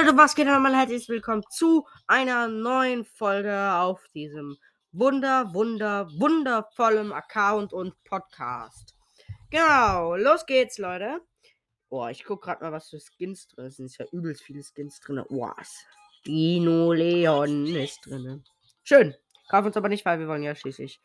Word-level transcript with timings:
Leute, 0.00 0.16
was 0.16 0.34
geht 0.34 0.46
nochmal? 0.46 0.74
Herzlich 0.74 1.10
willkommen 1.10 1.42
zu 1.50 1.86
einer 2.06 2.48
neuen 2.48 3.04
Folge 3.04 3.74
auf 3.74 4.02
diesem 4.14 4.56
wunder, 4.92 5.52
wunder, 5.52 6.08
wundervollen 6.18 7.12
Account 7.12 7.74
und 7.74 7.92
Podcast. 8.04 8.94
Genau, 9.50 10.16
los 10.16 10.46
geht's, 10.46 10.78
Leute. 10.78 11.20
Boah, 11.90 12.10
ich 12.10 12.24
guck 12.24 12.42
gerade 12.42 12.64
mal, 12.64 12.72
was 12.72 12.88
für 12.88 12.98
Skins 12.98 13.48
drin 13.48 13.70
sind. 13.70 13.86
Es 13.86 13.92
sind 13.92 14.06
ja 14.06 14.18
übelst 14.18 14.42
viele 14.42 14.62
Skins 14.62 15.00
drin. 15.00 15.22
Boah, 15.28 15.54
Dino 16.26 16.94
Leon 16.94 17.66
ist 17.66 18.00
drin. 18.06 18.42
Schön. 18.82 19.14
Kaufen 19.50 19.66
uns 19.66 19.76
aber 19.76 19.90
nicht, 19.90 20.06
weil 20.06 20.18
wir 20.18 20.28
wollen 20.28 20.42
ja 20.42 20.54
schließlich 20.54 20.98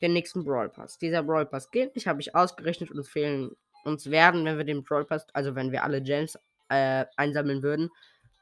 den 0.00 0.12
nächsten 0.12 0.44
Brawl 0.44 0.68
Pass. 0.68 0.98
Dieser 0.98 1.24
Brawl 1.24 1.46
Pass 1.46 1.72
geht 1.72 1.96
nicht, 1.96 2.06
habe 2.06 2.20
ich 2.20 2.36
ausgerechnet 2.36 2.92
und 2.92 2.98
uns 2.98 3.08
fehlen, 3.08 3.50
uns 3.84 4.08
werden, 4.08 4.44
wenn 4.44 4.56
wir 4.56 4.64
den 4.64 4.84
Brawl 4.84 5.04
Pass, 5.04 5.26
also 5.32 5.56
wenn 5.56 5.72
wir 5.72 5.82
alle 5.82 6.00
Gems 6.00 6.38
äh, 6.68 7.06
einsammeln 7.16 7.64
würden, 7.64 7.90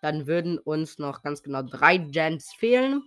dann 0.00 0.26
würden 0.26 0.58
uns 0.58 0.98
noch 0.98 1.22
ganz 1.22 1.42
genau 1.42 1.62
drei 1.62 1.98
Gems 1.98 2.52
fehlen. 2.58 3.02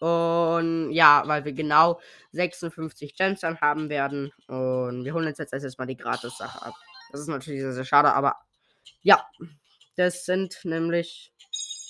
Und 0.00 0.92
ja, 0.92 1.22
weil 1.26 1.44
wir 1.44 1.52
genau 1.52 2.00
56 2.32 3.16
Gems 3.16 3.40
dann 3.40 3.60
haben 3.60 3.88
werden. 3.88 4.32
Und 4.46 5.04
wir 5.04 5.14
holen 5.14 5.26
uns 5.26 5.38
jetzt 5.38 5.52
erstmal 5.52 5.86
die 5.86 5.96
Gratis-Sache 5.96 6.66
ab. 6.66 6.74
Das 7.12 7.20
ist 7.20 7.28
natürlich 7.28 7.62
sehr, 7.62 7.72
sehr 7.72 7.84
schade, 7.84 8.12
aber 8.12 8.36
ja, 9.02 9.24
das 9.96 10.24
sind 10.24 10.64
nämlich. 10.64 11.32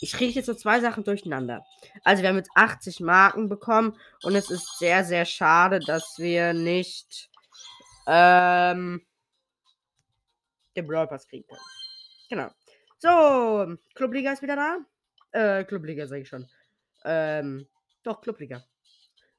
Ich 0.03 0.13
kriege 0.13 0.35
jetzt 0.35 0.47
so 0.47 0.55
zwei 0.55 0.81
Sachen 0.81 1.05
durcheinander. 1.05 1.65
Also, 2.05 2.23
wir 2.23 2.29
haben 2.29 2.37
jetzt 2.37 2.51
80 2.55 3.01
Marken 3.01 3.49
bekommen 3.49 3.99
und 4.23 4.35
es 4.35 4.51
ist 4.51 4.79
sehr, 4.79 5.05
sehr 5.05 5.25
schade, 5.25 5.81
dass 5.81 6.19
wir 6.19 6.53
nicht 6.53 7.31
ähm, 8.07 9.07
den 10.77 10.87
Brawl 10.87 11.09
Pass 11.09 11.27
kriegen 11.27 11.47
können. 11.47 11.61
Genau. 12.29 12.51
So, 13.07 13.77
Clubliga 13.95 14.33
ist 14.33 14.43
wieder 14.43 14.57
da. 14.57 14.79
Äh, 15.31 15.63
Clubliga 15.63 16.09
sage 16.09 16.23
ich 16.23 16.29
schon. 16.29 16.45
Ähm, 17.05 17.69
doch, 18.03 18.21
Clubliga. 18.21 18.65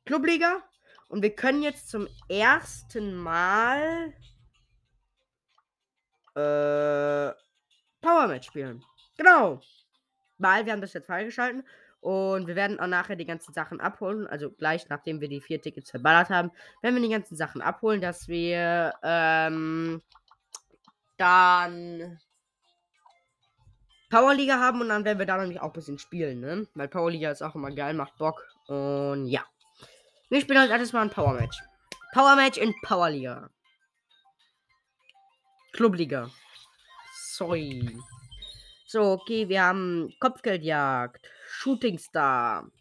Clubliga. 0.05 0.63
Und 1.09 1.21
wir 1.21 1.35
können 1.35 1.61
jetzt 1.63 1.89
zum 1.89 2.07
ersten 2.29 3.13
Mal 3.13 4.13
äh, 6.33 7.33
Power 7.99 8.27
Match 8.27 8.47
spielen. 8.47 8.85
Genau. 9.17 9.59
Weil 10.37 10.65
wir 10.65 10.71
haben 10.71 10.79
das 10.79 10.93
jetzt 10.93 11.07
freigeschalten. 11.07 11.67
Und 11.99 12.47
wir 12.47 12.55
werden 12.55 12.79
auch 12.79 12.87
nachher 12.87 13.17
die 13.17 13.25
ganzen 13.25 13.53
Sachen 13.53 13.81
abholen. 13.81 14.27
Also 14.27 14.49
gleich 14.49 14.87
nachdem 14.87 15.19
wir 15.19 15.27
die 15.27 15.41
vier 15.41 15.61
Tickets 15.61 15.91
verballert 15.91 16.29
haben, 16.29 16.51
werden 16.81 16.95
wir 16.95 17.03
die 17.03 17.13
ganzen 17.13 17.35
Sachen 17.35 17.61
abholen, 17.61 17.99
dass 17.99 18.29
wir 18.29 18.93
ähm, 19.03 20.01
dann 21.17 22.17
Powerliga 24.09 24.59
haben 24.59 24.81
und 24.81 24.89
dann 24.89 25.03
werden 25.05 25.19
wir 25.19 25.25
da 25.25 25.37
nämlich 25.37 25.59
auch 25.59 25.67
ein 25.67 25.73
bisschen 25.73 25.99
spielen, 25.99 26.39
ne? 26.39 26.67
Weil 26.75 26.87
Powerliga 26.87 27.31
ist 27.31 27.41
auch 27.41 27.55
immer 27.55 27.71
geil, 27.71 27.93
macht 27.93 28.17
Bock. 28.17 28.47
Und 28.67 29.27
ja. 29.27 29.45
Wir 30.29 30.41
spielen 30.41 30.59
halt 30.59 30.71
alles 30.71 30.93
mal 30.93 31.01
ein 31.01 31.09
Power 31.09 31.33
Match. 31.33 31.61
Power 32.13 32.35
Match 32.35 32.57
in 32.57 32.73
Powerliga. 32.83 33.49
Clubliga. 35.73 36.29
Sorry. 37.13 37.97
So, 38.87 39.01
okay, 39.11 39.49
wir 39.49 39.61
haben 39.63 40.13
Kopfgeldjagd, 40.19 41.29
Shooting 41.45 41.99
Star. 41.99 42.71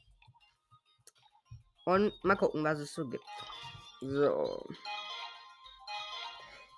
Und 1.84 2.12
mal 2.24 2.36
gucken, 2.36 2.64
was 2.64 2.78
es 2.78 2.94
so 2.94 3.06
gibt. 3.08 3.24
So. 4.00 4.66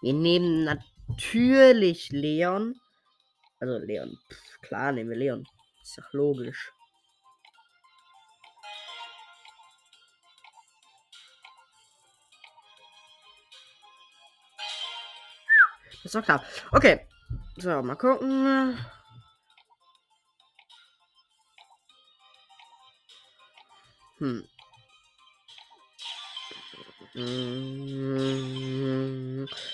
Wir 0.00 0.12
nehmen 0.12 0.64
natürlich 0.64 2.10
Leon. 2.10 2.80
Also 3.60 3.78
Leon. 3.78 4.18
Pff, 4.30 4.60
klar 4.60 4.92
nehmen 4.92 5.10
wir 5.10 5.16
Leon. 5.16 5.46
Ist 5.82 5.98
doch 5.98 6.12
logisch. 6.12 6.72
ist 16.08 16.14
doch 16.14 16.24
klar. 16.24 16.42
Okay. 16.72 17.06
So, 17.56 17.82
mal 17.82 17.96
gucken. 17.96 18.78
Hm. 24.18 24.48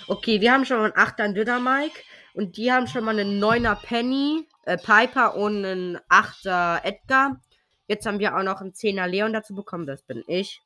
Okay, 0.06 0.40
wir 0.40 0.52
haben 0.52 0.64
schon 0.64 0.80
einen 0.80 0.92
8er 0.92 1.32
Döder 1.32 1.60
Mike. 1.60 2.00
Und 2.34 2.56
die 2.56 2.72
haben 2.72 2.88
schon 2.88 3.04
mal 3.04 3.18
einen 3.18 3.42
9er 3.42 3.76
Penny, 3.76 4.46
äh, 4.64 4.76
Piper 4.76 5.36
und 5.36 5.64
einen 5.64 5.98
8er 6.10 6.84
Edgar. 6.84 7.40
Jetzt 7.86 8.06
haben 8.06 8.18
wir 8.18 8.36
auch 8.36 8.42
noch 8.42 8.60
einen 8.60 8.72
10er 8.72 9.06
Leon 9.06 9.32
dazu 9.32 9.54
bekommen. 9.54 9.86
Das 9.86 10.02
bin 10.02 10.24
ich. 10.26 10.60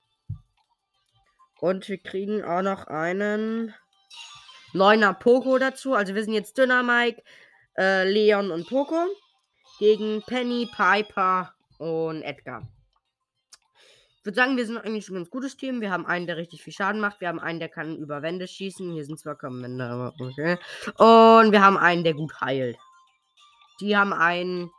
Und 1.60 1.88
wir 1.88 1.98
kriegen 1.98 2.42
auch 2.42 2.62
noch 2.62 2.86
einen 2.86 3.74
9er 4.72 5.12
Poco 5.12 5.58
dazu. 5.58 5.92
Also 5.92 6.14
wir 6.14 6.24
sind 6.24 6.32
jetzt 6.32 6.56
Dünner 6.56 6.82
Mike, 6.82 7.22
äh, 7.76 8.08
Leon 8.08 8.50
und 8.50 8.66
Poco. 8.66 9.06
Gegen 9.78 10.22
Penny, 10.22 10.68
Piper 10.74 11.54
und 11.78 12.22
Edgar. 12.22 12.66
Ich 14.18 14.24
würde 14.24 14.36
sagen, 14.36 14.56
wir 14.56 14.66
sind 14.66 14.78
eigentlich 14.78 15.08
ein 15.08 15.14
ganz 15.14 15.30
gutes 15.30 15.56
Team. 15.56 15.80
Wir 15.80 15.92
haben 15.92 16.04
einen, 16.04 16.26
der 16.26 16.36
richtig 16.36 16.62
viel 16.62 16.72
Schaden 16.72 17.00
macht. 17.00 17.20
Wir 17.20 17.28
haben 17.28 17.38
einen, 17.38 17.60
der 17.60 17.68
kann 17.68 17.96
über 17.96 18.20
Wände 18.20 18.48
schießen. 18.48 18.92
Hier 18.92 19.04
sind 19.04 19.18
zwar 19.18 19.36
kaum 19.36 19.62
Wände, 19.62 19.84
aber 19.84 20.12
okay. 20.20 20.58
Und 20.96 21.52
wir 21.52 21.62
haben 21.62 21.76
einen, 21.76 22.02
der 22.02 22.14
gut 22.14 22.40
heilt. 22.40 22.76
Die 23.80 23.96
haben 23.96 24.12
einen, 24.12 24.70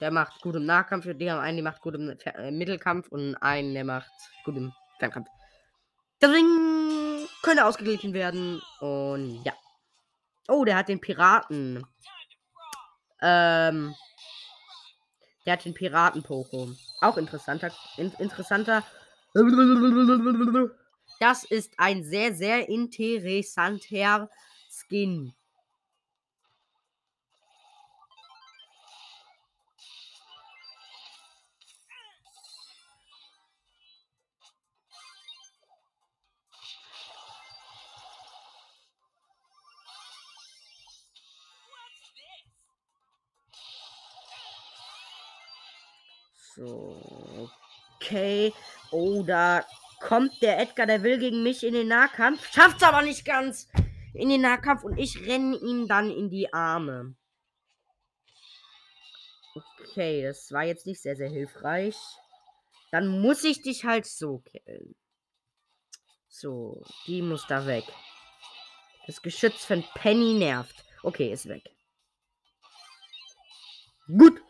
der 0.00 0.10
macht 0.10 0.40
gut 0.40 0.56
im 0.56 0.64
Nahkampf. 0.64 1.06
Die 1.06 1.30
haben 1.30 1.40
einen, 1.40 1.58
der 1.58 1.64
macht 1.64 1.82
gut 1.82 1.94
im 1.94 2.16
äh, 2.24 2.50
Mittelkampf. 2.50 3.08
Und 3.08 3.36
einen, 3.36 3.74
der 3.74 3.84
macht 3.84 4.10
gut 4.44 4.56
im 4.56 4.72
Fernkampf. 4.98 5.28
Deswegen 6.20 7.28
könnte 7.42 7.66
ausgeglichen 7.66 8.14
werden. 8.14 8.62
Und 8.80 9.42
ja. 9.44 9.52
Oh, 10.48 10.64
der 10.64 10.76
hat 10.76 10.88
den 10.88 11.00
Piraten. 11.00 11.86
Ähm. 13.20 13.94
Der 15.44 15.54
hat 15.54 15.64
den 15.64 15.74
Piraten-Poko. 15.74 16.72
Auch 17.00 17.16
interessanter. 17.16 17.72
In, 17.96 18.12
interessanter. 18.18 18.84
Das 21.20 21.44
ist 21.44 21.72
ein 21.78 22.04
sehr, 22.04 22.34
sehr 22.34 22.68
interessanter 22.68 24.28
Skin. 24.70 25.34
Okay. 48.12 48.52
Oh, 48.90 49.22
da 49.22 49.64
kommt 50.00 50.42
der 50.42 50.60
Edgar, 50.60 50.86
der 50.86 51.02
will 51.02 51.18
gegen 51.18 51.42
mich 51.42 51.64
in 51.64 51.72
den 51.72 51.88
Nahkampf. 51.88 52.52
Schafft's 52.52 52.82
aber 52.82 53.00
nicht 53.00 53.24
ganz 53.24 53.68
in 54.12 54.28
den 54.28 54.42
Nahkampf 54.42 54.84
und 54.84 54.98
ich 54.98 55.26
renne 55.26 55.56
ihm 55.56 55.88
dann 55.88 56.10
in 56.10 56.28
die 56.28 56.52
Arme. 56.52 57.16
Okay, 59.54 60.22
das 60.22 60.52
war 60.52 60.64
jetzt 60.64 60.86
nicht 60.86 61.00
sehr, 61.00 61.16
sehr 61.16 61.30
hilfreich. 61.30 61.96
Dann 62.90 63.20
muss 63.22 63.44
ich 63.44 63.62
dich 63.62 63.86
halt 63.86 64.04
so 64.04 64.40
killen. 64.40 64.94
So, 66.28 66.84
die 67.06 67.22
muss 67.22 67.46
da 67.46 67.66
weg. 67.66 67.84
Das 69.06 69.22
Geschütz 69.22 69.64
von 69.64 69.82
Penny 69.94 70.34
nervt. 70.34 70.84
Okay, 71.02 71.32
ist 71.32 71.48
weg. 71.48 71.64
Gut. 74.06 74.42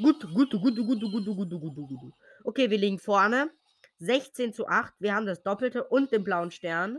Gut, 0.00 0.22
gut, 0.22 0.50
gut, 0.50 0.76
gut, 0.76 1.00
gut, 1.00 1.26
gut, 1.26 1.50
gut, 1.50 1.50
gut, 1.50 1.88
gut. 1.88 2.14
Okay, 2.44 2.70
wir 2.70 2.78
liegen 2.78 2.98
vorne. 2.98 3.50
16 3.98 4.54
zu 4.54 4.66
8. 4.66 4.94
Wir 4.98 5.14
haben 5.14 5.26
das 5.26 5.42
Doppelte 5.42 5.84
und 5.84 6.10
den 6.10 6.24
blauen 6.24 6.50
Stern. 6.50 6.98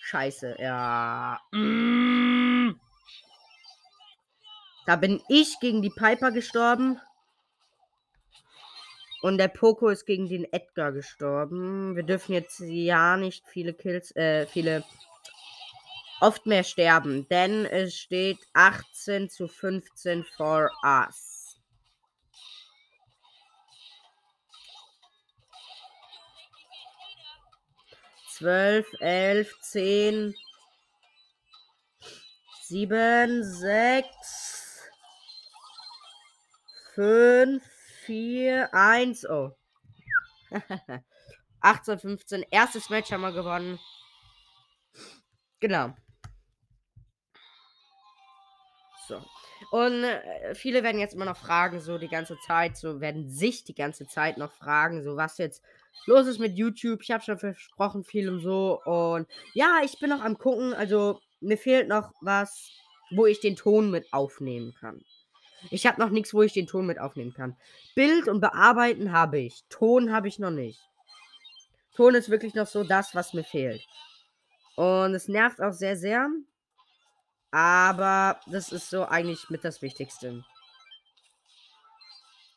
Scheiße, 0.00 0.56
ja. 0.58 1.40
Da 4.86 4.96
bin 4.96 5.20
ich 5.28 5.60
gegen 5.60 5.82
die 5.82 5.90
Piper 5.90 6.30
gestorben. 6.30 7.00
Und 9.22 9.38
der 9.38 9.48
Poco 9.48 9.88
ist 9.88 10.04
gegen 10.04 10.28
den 10.28 10.44
Edgar 10.52 10.92
gestorben. 10.92 11.96
Wir 11.96 12.02
dürfen 12.02 12.32
jetzt 12.32 12.60
ja 12.60 13.16
nicht 13.16 13.46
viele 13.48 13.72
Kills, 13.72 14.14
äh, 14.16 14.46
viele 14.46 14.84
oft 16.24 16.46
mehr 16.46 16.64
sterben, 16.64 17.28
denn 17.28 17.66
es 17.66 17.94
steht 17.94 18.38
18 18.54 19.28
zu 19.28 19.46
15 19.46 20.24
for 20.24 20.70
us. 20.82 21.60
12, 28.38 28.86
11, 29.00 29.60
10, 29.60 30.34
7, 32.62 33.44
6, 33.44 34.08
5, 36.94 37.62
4, 38.06 38.74
1. 38.74 39.28
Oh. 39.28 39.50
18, 41.60 41.98
15. 41.98 42.44
Erstes 42.50 42.88
Match 42.88 43.12
haben 43.12 43.20
wir 43.20 43.32
gewonnen. 43.32 43.78
Genau. 45.60 45.94
So. 49.08 49.20
Und 49.70 50.04
äh, 50.04 50.54
viele 50.54 50.82
werden 50.82 51.00
jetzt 51.00 51.14
immer 51.14 51.24
noch 51.24 51.36
fragen, 51.36 51.80
so 51.80 51.98
die 51.98 52.08
ganze 52.08 52.36
Zeit, 52.46 52.76
so 52.76 53.00
werden 53.00 53.28
sich 53.28 53.64
die 53.64 53.74
ganze 53.74 54.06
Zeit 54.06 54.38
noch 54.38 54.52
fragen, 54.52 55.02
so 55.02 55.16
was 55.16 55.38
jetzt 55.38 55.62
los 56.06 56.26
ist 56.26 56.38
mit 56.38 56.56
YouTube. 56.56 57.02
Ich 57.02 57.10
habe 57.10 57.22
schon 57.22 57.38
versprochen, 57.38 58.04
viel 58.04 58.28
und 58.28 58.40
so. 58.40 58.80
Und 58.84 59.26
ja, 59.54 59.80
ich 59.84 59.98
bin 59.98 60.10
noch 60.10 60.22
am 60.22 60.38
gucken. 60.38 60.74
Also 60.74 61.20
mir 61.40 61.58
fehlt 61.58 61.88
noch 61.88 62.12
was, 62.20 62.70
wo 63.10 63.26
ich 63.26 63.40
den 63.40 63.56
Ton 63.56 63.90
mit 63.90 64.12
aufnehmen 64.12 64.74
kann. 64.78 65.02
Ich 65.70 65.86
habe 65.86 66.00
noch 66.00 66.10
nichts, 66.10 66.34
wo 66.34 66.42
ich 66.42 66.52
den 66.52 66.66
Ton 66.66 66.86
mit 66.86 66.98
aufnehmen 66.98 67.32
kann. 67.32 67.56
Bild 67.94 68.28
und 68.28 68.40
bearbeiten 68.40 69.12
habe 69.12 69.38
ich. 69.38 69.64
Ton 69.70 70.12
habe 70.12 70.28
ich 70.28 70.38
noch 70.38 70.50
nicht. 70.50 70.80
Ton 71.96 72.14
ist 72.14 72.28
wirklich 72.28 72.54
noch 72.54 72.66
so 72.66 72.84
das, 72.84 73.14
was 73.14 73.32
mir 73.32 73.44
fehlt. 73.44 73.82
Und 74.76 75.14
es 75.14 75.28
nervt 75.28 75.60
auch 75.60 75.72
sehr, 75.72 75.96
sehr. 75.96 76.28
Aber 77.54 78.40
das 78.46 78.72
ist 78.72 78.90
so 78.90 79.04
eigentlich 79.04 79.48
mit 79.48 79.62
das 79.62 79.80
Wichtigste. 79.80 80.44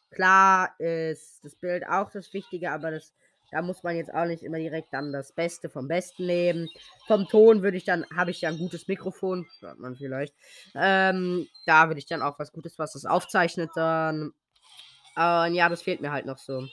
Klar 0.10 0.74
ist 0.80 1.40
das 1.44 1.56
Bild 1.56 1.88
auch 1.88 2.10
das 2.10 2.34
Wichtige, 2.34 2.72
aber 2.72 2.90
das, 2.90 3.14
da 3.52 3.62
muss 3.62 3.84
man 3.84 3.96
jetzt 3.96 4.12
auch 4.12 4.26
nicht 4.26 4.42
immer 4.42 4.58
direkt 4.58 4.92
dann 4.92 5.14
das 5.14 5.34
Beste 5.34 5.70
vom 5.70 5.88
Besten 5.88 6.26
nehmen. 6.26 6.68
Vom 7.06 7.28
Ton 7.28 7.62
würde 7.62 7.78
ich 7.78 7.84
dann, 7.84 8.08
habe 8.16 8.32
ich 8.32 8.42
ja 8.42 8.50
ein 8.50 8.58
gutes 8.58 8.88
Mikrofon, 8.88 9.46
hört 9.60 9.78
man 9.78 9.96
vielleicht. 9.96 10.34
Ähm, 10.74 11.48
da 11.68 11.90
würde 11.90 12.00
ich 12.00 12.08
dann 12.08 12.24
auch 12.24 12.40
was 12.40 12.52
Gutes, 12.52 12.80
was 12.80 12.94
das 12.94 13.06
aufzeichnet 13.06 13.70
dann. 13.76 14.34
Und 15.16 15.54
ja, 15.54 15.70
das 15.70 15.84
fehlt 15.84 16.02
mir 16.02 16.12
halt 16.12 16.26
noch 16.26 16.40
so. 16.40 16.68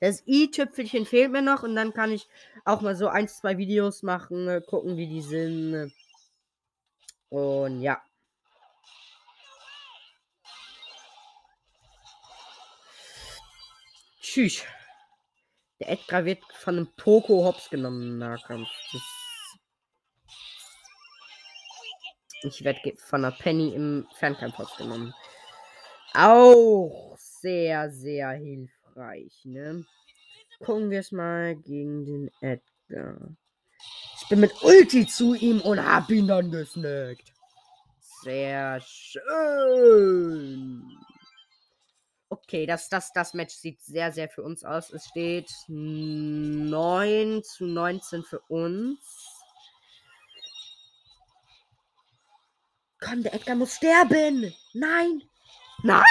Das 0.00 0.22
i-Tüpfelchen 0.26 1.06
fehlt 1.06 1.32
mir 1.32 1.40
noch 1.40 1.62
und 1.62 1.74
dann 1.74 1.94
kann 1.94 2.12
ich 2.12 2.28
auch 2.66 2.82
mal 2.82 2.94
so 2.94 3.08
ein, 3.08 3.28
zwei 3.28 3.56
Videos 3.56 4.02
machen, 4.02 4.46
äh, 4.46 4.60
gucken, 4.60 4.98
wie 4.98 5.06
die 5.06 5.22
sind. 5.22 5.90
Und 7.28 7.80
ja. 7.80 8.00
Tschüss. 14.20 14.64
Der 15.80 15.90
Edgar 15.90 16.24
wird 16.24 16.42
von 16.52 16.76
einem 16.76 16.88
Poco 16.96 17.44
Hops 17.44 17.68
genommen 17.70 18.02
im 18.02 18.18
Nahkampf. 18.18 18.68
Ich 22.42 22.62
werde 22.64 22.94
von 22.96 23.24
einer 23.24 23.36
Penny 23.36 23.74
im 23.74 24.06
Fernkampf 24.14 24.58
Hops 24.58 24.76
genommen. 24.76 25.14
Auch 26.14 27.16
sehr, 27.18 27.90
sehr 27.90 28.30
hilfreich, 28.30 29.44
ne? 29.44 29.84
Gucken 30.60 30.90
wir 30.90 31.00
es 31.00 31.12
mal 31.12 31.56
gegen 31.56 32.04
den 32.04 32.30
Edgar. 32.40 33.36
Bin 34.28 34.40
mit 34.40 34.62
Ulti 34.62 35.06
zu 35.06 35.34
ihm 35.34 35.60
und 35.60 35.84
hab 35.84 36.10
ihn 36.10 36.26
dann 36.26 36.50
gesnackt. 36.50 37.32
Sehr 38.22 38.80
schön. 38.80 40.82
Okay, 42.28 42.66
das, 42.66 42.88
das, 42.88 43.12
das 43.12 43.34
Match 43.34 43.54
sieht 43.54 43.80
sehr, 43.82 44.10
sehr 44.10 44.28
für 44.28 44.42
uns 44.42 44.64
aus. 44.64 44.90
Es 44.90 45.06
steht 45.06 45.48
9 45.68 47.42
zu 47.44 47.66
19 47.66 48.24
für 48.24 48.40
uns. 48.48 48.98
Komm, 52.98 53.22
der 53.22 53.34
Edgar 53.34 53.54
muss 53.54 53.76
sterben. 53.76 54.52
Nein. 54.74 55.22
Nein. 55.84 56.02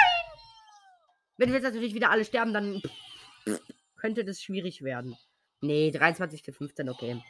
Wenn 1.36 1.50
wir 1.50 1.56
jetzt 1.56 1.64
natürlich 1.64 1.92
wieder 1.92 2.10
alle 2.10 2.24
sterben, 2.24 2.54
dann 2.54 2.80
könnte 3.96 4.24
das 4.24 4.40
schwierig 4.40 4.82
werden. 4.82 5.18
Nee, 5.60 5.90
23 5.90 6.42
zu 6.42 6.52
15, 6.52 6.88
okay. 6.88 7.22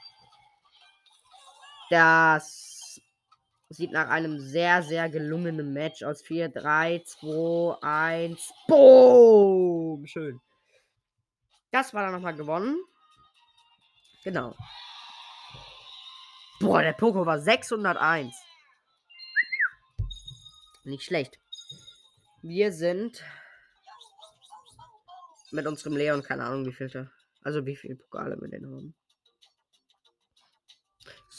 Das 1.91 3.01
sieht 3.69 3.93
nach 3.93 4.09
einem 4.09 4.39
sehr, 4.39 4.83
sehr 4.83 5.09
gelungenen 5.09 5.73
Match 5.73 6.03
aus. 6.03 6.23
4, 6.23 6.49
3, 6.49 7.03
2, 7.05 7.79
1. 7.83 8.53
Boom! 8.69 10.07
Schön. 10.07 10.41
Das 11.71 11.93
war 11.93 12.03
dann 12.03 12.13
nochmal 12.13 12.35
gewonnen. 12.35 12.79
Genau. 14.25 14.55
Boah, 16.61 16.83
der 16.83 16.95
Poko 16.95 17.27
war 17.27 17.39
601. 17.39 18.35
Nicht 20.85 21.05
schlecht. 21.05 21.39
Wir 22.43 22.73
sind 22.73 23.25
mit 25.51 25.67
unserem 25.67 25.97
Leon, 25.97 26.23
keine 26.23 26.45
Ahnung, 26.45 26.65
wie 26.65 26.73
viel. 26.73 27.11
Also 27.43 27.67
wie 27.67 27.77
viele 27.77 27.97
Pokale 27.97 28.41
wir 28.41 28.49
denn 28.49 28.67
haben. 28.67 28.95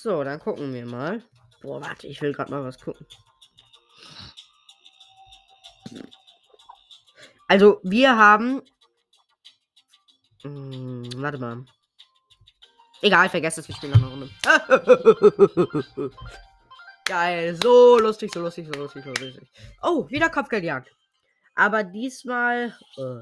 So, 0.08 0.24
dann 0.24 0.40
gucken 0.40 0.74
wir 0.74 0.86
mal. 0.86 1.22
Boah, 1.62 1.82
warte, 1.82 2.08
ich 2.08 2.22
will 2.22 2.32
gerade 2.32 2.50
mal 2.50 2.64
was 2.64 2.80
gucken. 2.80 3.06
Also, 7.50 7.82
wir 7.84 8.16
haben. 8.16 8.62
Hm, 10.44 11.10
warte 11.18 11.38
mal. 11.40 11.66
Egal, 13.02 13.28
vergesst 13.28 13.58
es, 13.58 13.68
wir 13.68 13.76
spielen 13.76 14.00
noch 14.00 14.00
eine 14.00 14.08
Runde. 14.08 14.30
Geil, 17.04 17.60
so 17.62 18.00
lustig, 18.00 18.32
so 18.34 18.40
lustig, 18.40 18.66
so 18.72 18.80
lustig, 18.80 19.04
so 19.04 19.10
lustig. 19.10 19.50
Oh, 19.82 20.10
wieder 20.10 20.30
Kopfgeldjagd. 20.30 20.90
Aber 21.54 21.84
diesmal 21.84 22.74
äh, 22.96 23.20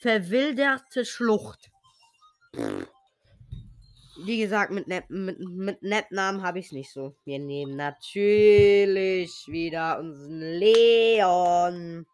verwilderte 0.00 1.04
Schlucht. 1.04 1.70
Wie 4.24 4.38
gesagt, 4.38 4.70
mit, 4.70 4.86
Nap 4.86 5.10
mit, 5.10 5.40
mit 5.40 5.82
Nap-Namen 5.82 6.42
habe 6.42 6.60
ich 6.60 6.66
es 6.66 6.72
nicht 6.72 6.92
so. 6.92 7.16
Wir 7.24 7.40
nehmen 7.40 7.74
natürlich 7.74 9.48
wieder 9.48 9.98
unseren 9.98 10.40
Leon. 10.40 12.06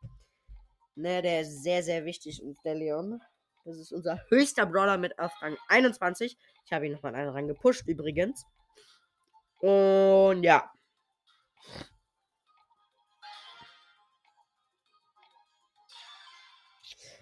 Ne, 0.95 1.23
der 1.23 1.43
ist 1.43 1.63
sehr, 1.63 1.83
sehr 1.83 2.07
wichtig, 2.07 2.43
der 2.65 2.77
Leon. 2.77 3.21
Das 3.65 3.77
ist 3.77 3.93
unser 3.93 4.23
höchster 4.31 4.65
Brawler 4.65 4.97
mit 4.97 5.19
auf 5.19 5.33
Rang 5.43 5.59
21. 5.69 6.39
Ich 6.65 6.73
habe 6.73 6.87
ihn 6.87 6.93
nochmal 6.93 7.15
einen 7.15 7.29
Rang 7.29 7.47
gepusht, 7.47 7.87
übrigens. 7.87 8.47
Und 9.59 10.43
ja. 10.43 10.71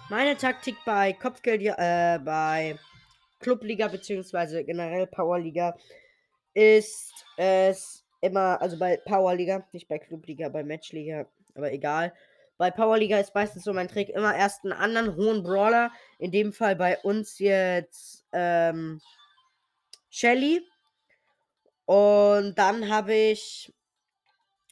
Meine 0.09 0.37
Taktik 0.37 0.77
bei 0.85 1.13
Kopfgeld, 1.13 1.63
äh, 1.63 2.21
bei 2.25 2.79
Clubliga 3.39 3.89
beziehungsweise 3.89 4.65
generell 4.65 5.07
Powerliga 5.07 5.77
ist 6.55 7.13
es 7.37 8.05
immer, 8.21 8.61
also 8.61 8.79
bei 8.79 8.97
Powerliga, 8.97 9.67
nicht 9.73 9.89
bei 9.89 9.99
Clubliga, 9.99 10.49
bei 10.49 10.65
Matchliga, 10.65 11.27
aber 11.55 11.73
egal. 11.73 12.13
Bei 12.59 12.71
Powerliga 12.71 13.19
ist 13.19 13.35
meistens 13.35 13.65
so 13.65 13.73
mein 13.73 13.89
Trick, 13.89 14.09
immer 14.09 14.35
erst 14.35 14.65
einen 14.65 14.73
anderen 14.73 15.17
hohen 15.17 15.43
Brawler, 15.43 15.91
in 16.19 16.31
dem 16.31 16.53
Fall 16.53 16.75
bei 16.75 16.99
uns 16.99 17.39
jetzt 17.39 18.25
ähm, 18.33 19.01
Shelly. 20.11 20.63
Und 21.85 22.55
dann 22.59 22.89
habe 22.89 23.15
ich 23.15 23.75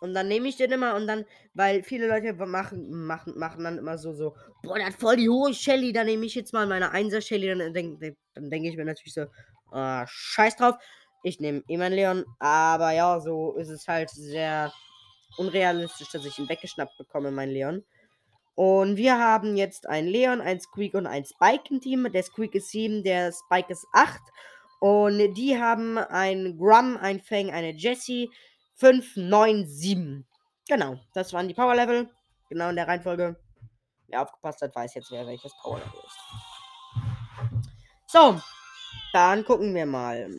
und 0.00 0.14
dann 0.14 0.28
nehme 0.28 0.48
ich 0.48 0.56
den 0.56 0.72
immer 0.72 0.94
und 0.96 1.06
dann, 1.06 1.24
weil 1.54 1.82
viele 1.82 2.08
Leute 2.08 2.32
machen, 2.46 3.06
machen, 3.06 3.38
machen 3.38 3.64
dann 3.64 3.78
immer 3.78 3.96
so, 3.96 4.12
so, 4.12 4.36
boah, 4.62 4.76
der 4.76 4.86
hat 4.86 4.94
voll 4.94 5.16
die 5.16 5.28
hohe 5.28 5.54
Shelly, 5.54 5.92
dann 5.92 6.06
nehme 6.06 6.26
ich 6.26 6.34
jetzt 6.34 6.52
mal 6.52 6.66
meine 6.66 6.92
1er 6.92 7.20
Shelly, 7.20 7.56
dann 7.56 7.72
denke 7.72 8.16
dann 8.34 8.50
denk 8.50 8.66
ich 8.66 8.76
mir 8.76 8.84
natürlich 8.84 9.14
so, 9.14 9.26
ah, 9.70 10.04
scheiß 10.06 10.56
drauf. 10.56 10.76
Ich 11.22 11.40
nehme 11.40 11.62
immer 11.68 11.84
einen 11.84 11.94
Leon, 11.94 12.24
aber 12.38 12.90
ja, 12.92 13.18
so 13.18 13.56
ist 13.56 13.70
es 13.70 13.88
halt 13.88 14.10
sehr 14.10 14.72
unrealistisch, 15.38 16.10
dass 16.10 16.26
ich 16.26 16.38
ihn 16.38 16.48
weggeschnappt 16.48 16.98
bekomme, 16.98 17.30
mein 17.30 17.50
Leon. 17.50 17.84
Und 18.54 18.96
wir 18.96 19.18
haben 19.18 19.56
jetzt 19.56 19.88
einen 19.88 20.08
Leon, 20.08 20.40
ein 20.40 20.60
Squeak 20.60 20.94
und 20.94 21.06
ein 21.06 21.24
Spike 21.24 21.64
im 21.70 21.80
Team. 21.80 22.10
Der 22.12 22.22
Squeak 22.22 22.54
ist 22.54 22.70
7, 22.70 23.02
der 23.02 23.32
Spike 23.32 23.72
ist 23.72 23.86
8. 23.92 24.20
Und 24.80 25.34
die 25.34 25.58
haben 25.58 25.98
ein 25.98 26.56
Grum, 26.56 26.96
ein 26.96 27.20
Fang, 27.20 27.50
eine 27.50 27.72
Jessie, 27.72 28.30
5, 28.74 29.16
9, 29.16 29.66
7. 29.66 30.26
Genau, 30.68 30.98
das 31.12 31.32
waren 31.32 31.48
die 31.48 31.54
Power 31.54 31.74
Level. 31.74 32.08
Genau 32.48 32.70
in 32.70 32.76
der 32.76 32.88
Reihenfolge. 32.88 33.36
Wer 34.08 34.22
aufgepasst 34.22 34.62
hat, 34.62 34.74
weiß 34.74 34.94
jetzt, 34.94 35.10
wer 35.10 35.26
welches 35.26 35.52
Power 35.62 35.78
Level 35.78 36.00
ist. 36.06 36.18
So, 38.06 38.40
dann 39.12 39.44
gucken 39.44 39.74
wir 39.74 39.86
mal. 39.86 40.30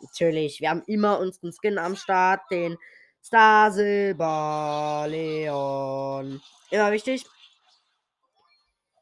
Natürlich, 0.00 0.60
wir 0.60 0.70
haben 0.70 0.82
immer 0.86 1.18
unseren 1.18 1.52
Skin 1.52 1.78
am 1.78 1.96
Start, 1.96 2.42
den 2.50 2.76
Star 3.22 3.72
Silber 3.72 5.06
Leon. 5.08 6.42
Immer 6.70 6.92
wichtig. 6.92 7.24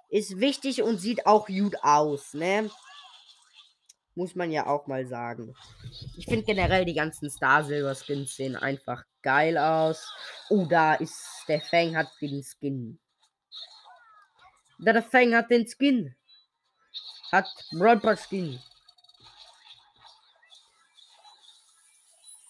Ist 0.08 0.38
wichtig 0.38 0.82
und 0.82 0.98
sieht 0.98 1.26
auch 1.26 1.46
gut 1.46 1.74
aus, 1.82 2.34
ne? 2.34 2.70
Muss 4.14 4.34
man 4.34 4.50
ja 4.50 4.66
auch 4.66 4.86
mal 4.86 5.06
sagen. 5.06 5.54
Ich 6.16 6.26
finde 6.26 6.44
generell 6.44 6.84
die 6.84 6.94
ganzen 6.94 7.30
Star 7.30 7.64
Silver 7.64 7.94
Skins 7.94 8.36
sehen 8.36 8.56
einfach 8.56 9.04
geil 9.22 9.56
aus. 9.56 10.12
Oh, 10.50 10.66
da 10.66 10.94
ist 10.94 11.44
der 11.48 11.60
Fang 11.60 11.96
hat 11.96 12.08
den 12.20 12.42
Skin. 12.42 12.98
Der 14.78 15.02
Fang 15.02 15.34
hat 15.34 15.50
den 15.50 15.66
Skin. 15.66 16.14
Hat 17.30 17.48
Brawl 17.72 18.18
Skin. 18.18 18.60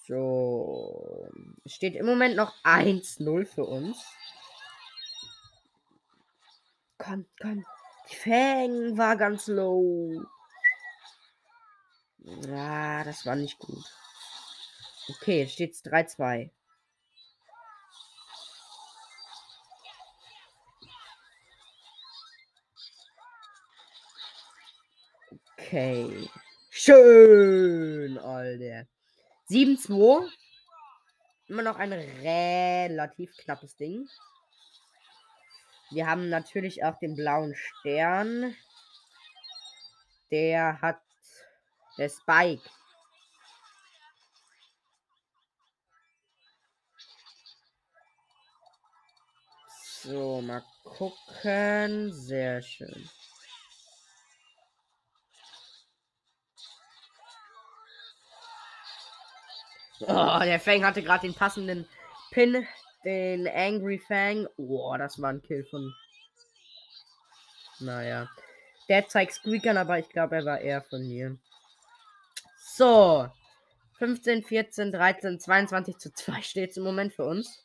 So. 0.08 1.28
Steht 1.64 1.94
im 1.94 2.06
Moment 2.06 2.34
noch 2.34 2.52
1-0 2.64 3.46
für 3.46 3.64
uns. 3.64 3.96
Komm, 6.98 7.26
komm. 7.40 7.64
Die 8.10 8.16
Fang 8.16 8.98
war 8.98 9.16
ganz 9.16 9.46
low. 9.46 10.24
Ja, 12.24 13.02
das 13.02 13.26
war 13.26 13.34
nicht 13.34 13.58
gut. 13.58 13.84
Okay, 15.08 15.40
jetzt 15.40 15.54
steht's 15.54 15.84
3-2. 15.84 16.50
Okay. 25.58 26.28
Schön, 26.70 28.18
Alter. 28.18 28.86
7-2. 29.48 30.30
Immer 31.48 31.62
noch 31.62 31.76
ein 31.78 31.92
relativ 31.92 33.36
knappes 33.38 33.76
Ding. 33.76 34.08
Wir 35.90 36.06
haben 36.06 36.28
natürlich 36.28 36.84
auch 36.84 36.98
den 36.98 37.16
blauen 37.16 37.54
Stern. 37.54 38.56
Der 40.30 40.80
hat 40.80 41.00
der 41.98 42.08
Spike. 42.08 42.68
So, 50.02 50.40
mal 50.42 50.64
gucken. 50.84 52.12
Sehr 52.12 52.60
schön. 52.60 53.08
Oh, 60.00 60.40
der 60.40 60.58
Fang 60.58 60.84
hatte 60.84 61.02
gerade 61.02 61.28
den 61.28 61.34
passenden 61.34 61.88
Pin, 62.32 62.66
den 63.04 63.46
Angry 63.46 64.00
Fang. 64.00 64.48
Oh, 64.56 64.96
das 64.98 65.22
war 65.22 65.30
ein 65.30 65.42
Kill 65.42 65.64
von. 65.70 65.94
Naja. 67.78 68.28
Der 68.88 69.06
zeigt 69.06 69.34
Squeakern, 69.34 69.76
aber 69.76 70.00
ich 70.00 70.08
glaube, 70.08 70.36
er 70.36 70.44
war 70.44 70.60
eher 70.60 70.82
von 70.82 71.06
mir. 71.06 71.38
So. 72.76 73.28
15, 73.98 74.42
14, 74.42 74.92
13, 74.92 75.38
22 75.38 75.98
zu 75.98 76.12
2 76.12 76.42
steht 76.42 76.70
es 76.70 76.76
im 76.78 76.84
Moment 76.84 77.12
für 77.12 77.24
uns. 77.24 77.62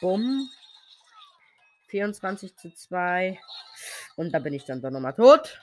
Bumm. 0.00 0.50
24 1.88 2.56
zu 2.56 2.74
2. 2.74 3.40
Und 4.16 4.32
da 4.32 4.40
bin 4.40 4.52
ich 4.52 4.64
dann 4.64 4.82
doch 4.82 4.90
nochmal 4.90 5.14
tot. 5.14 5.60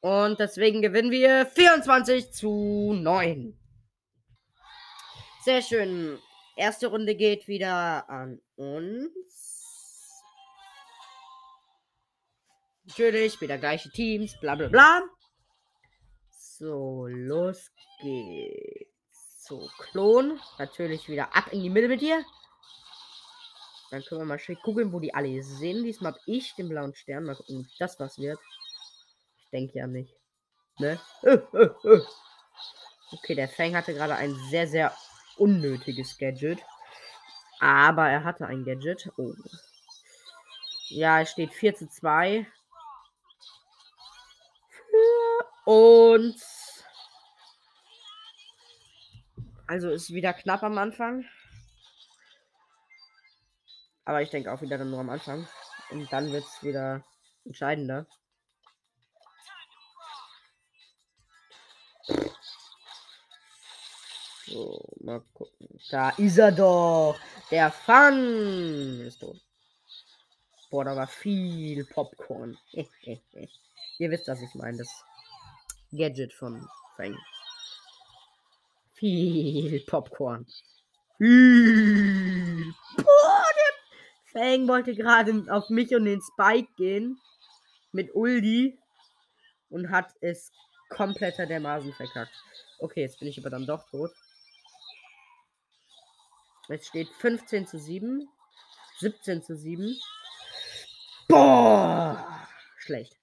Und 0.00 0.38
deswegen 0.38 0.82
gewinnen 0.82 1.10
wir 1.10 1.46
24 1.46 2.32
zu 2.32 2.94
9. 2.94 3.58
Sehr 5.44 5.62
schön. 5.62 6.18
Erste 6.56 6.86
Runde 6.86 7.16
geht 7.16 7.48
wieder 7.48 8.08
an 8.08 8.40
uns. 8.54 9.10
Natürlich, 12.84 13.40
wieder 13.40 13.58
gleiche 13.58 13.90
Teams, 13.90 14.38
bla 14.40 14.54
bla 14.54 14.68
bla. 14.68 15.02
So, 16.58 17.06
los 17.06 17.70
geht's. 18.00 19.44
So, 19.46 19.68
Klon. 19.78 20.40
Natürlich 20.58 21.06
wieder 21.08 21.36
ab 21.36 21.52
in 21.52 21.62
die 21.62 21.68
Mitte 21.68 21.88
mit 21.88 22.00
dir. 22.00 22.24
Dann 23.90 24.02
können 24.02 24.22
wir 24.22 24.24
mal 24.24 24.38
schön 24.38 24.58
gucken, 24.62 24.90
wo 24.90 24.98
die 24.98 25.12
alle 25.12 25.42
sind. 25.42 25.84
Diesmal 25.84 26.12
habe 26.12 26.22
ich 26.24 26.54
den 26.54 26.70
blauen 26.70 26.94
Stern. 26.94 27.24
Mal 27.24 27.36
gucken, 27.36 27.60
ob 27.60 27.78
das 27.78 28.00
was 28.00 28.18
wird. 28.18 28.38
Ich 29.38 29.50
denke 29.50 29.78
ja 29.78 29.86
nicht. 29.86 30.16
Ne? 30.78 30.98
Okay, 33.12 33.34
der 33.34 33.48
Fang 33.48 33.76
hatte 33.76 33.92
gerade 33.92 34.16
ein 34.16 34.34
sehr, 34.50 34.66
sehr 34.66 34.96
unnötiges 35.36 36.16
Gadget. 36.16 36.60
Aber 37.60 38.08
er 38.08 38.24
hatte 38.24 38.46
ein 38.46 38.64
Gadget. 38.64 39.10
Oh. 39.18 39.34
Ja, 40.88 41.20
es 41.20 41.30
steht 41.30 41.52
4 41.52 41.74
zu 41.76 41.88
2. 41.88 42.46
Und. 45.64 46.36
Also 49.66 49.90
ist 49.90 50.12
wieder 50.12 50.32
knapp 50.32 50.62
am 50.62 50.78
Anfang. 50.78 51.24
Aber 54.04 54.22
ich 54.22 54.30
denke 54.30 54.52
auch 54.52 54.62
wieder 54.62 54.78
nur 54.84 55.00
am 55.00 55.10
Anfang. 55.10 55.48
Und 55.90 56.12
dann 56.12 56.32
wird 56.32 56.44
es 56.44 56.62
wieder 56.62 57.04
entscheidender. 57.44 58.06
So, 64.46 64.80
mal 65.00 65.20
gucken. 65.34 65.80
Da 65.90 66.10
ist 66.10 66.38
er 66.38 66.52
doch. 66.52 67.18
Der 67.50 67.72
Fang 67.72 69.00
ist 69.00 69.18
tot. 69.18 69.40
Boah, 70.70 70.84
da 70.84 70.96
war 70.96 71.08
viel 71.08 71.84
Popcorn. 71.84 72.56
Ihr 73.98 74.10
wisst, 74.10 74.28
was 74.28 74.42
ich 74.42 74.54
meine. 74.54 74.78
Das 74.78 75.04
Gadget 75.92 76.32
von 76.34 76.68
Fang. 76.96 77.16
Viel 78.94 79.80
Popcorn. 79.86 80.46
Viel. 81.16 82.74
Der 82.96 83.04
Fang 84.32 84.68
wollte 84.68 84.94
gerade 84.94 85.46
auf 85.50 85.70
mich 85.70 85.94
und 85.94 86.04
den 86.04 86.20
Spike 86.20 86.72
gehen. 86.76 87.18
Mit 87.92 88.14
Uldi. 88.14 88.78
Und 89.70 89.90
hat 89.90 90.12
es 90.20 90.52
kompletter 90.90 91.46
dermaßen 91.46 91.92
verkackt. 91.94 92.34
Okay, 92.78 93.00
jetzt 93.00 93.18
bin 93.18 93.28
ich 93.28 93.38
aber 93.38 93.50
dann 93.50 93.66
doch 93.66 93.88
tot. 93.90 94.12
Es 96.68 96.86
steht 96.86 97.08
15 97.08 97.66
zu 97.66 97.78
7. 97.78 98.28
17 98.98 99.42
zu 99.42 99.56
7. 99.56 99.96
Boah! 101.28 102.48
Schlecht. 102.78 103.16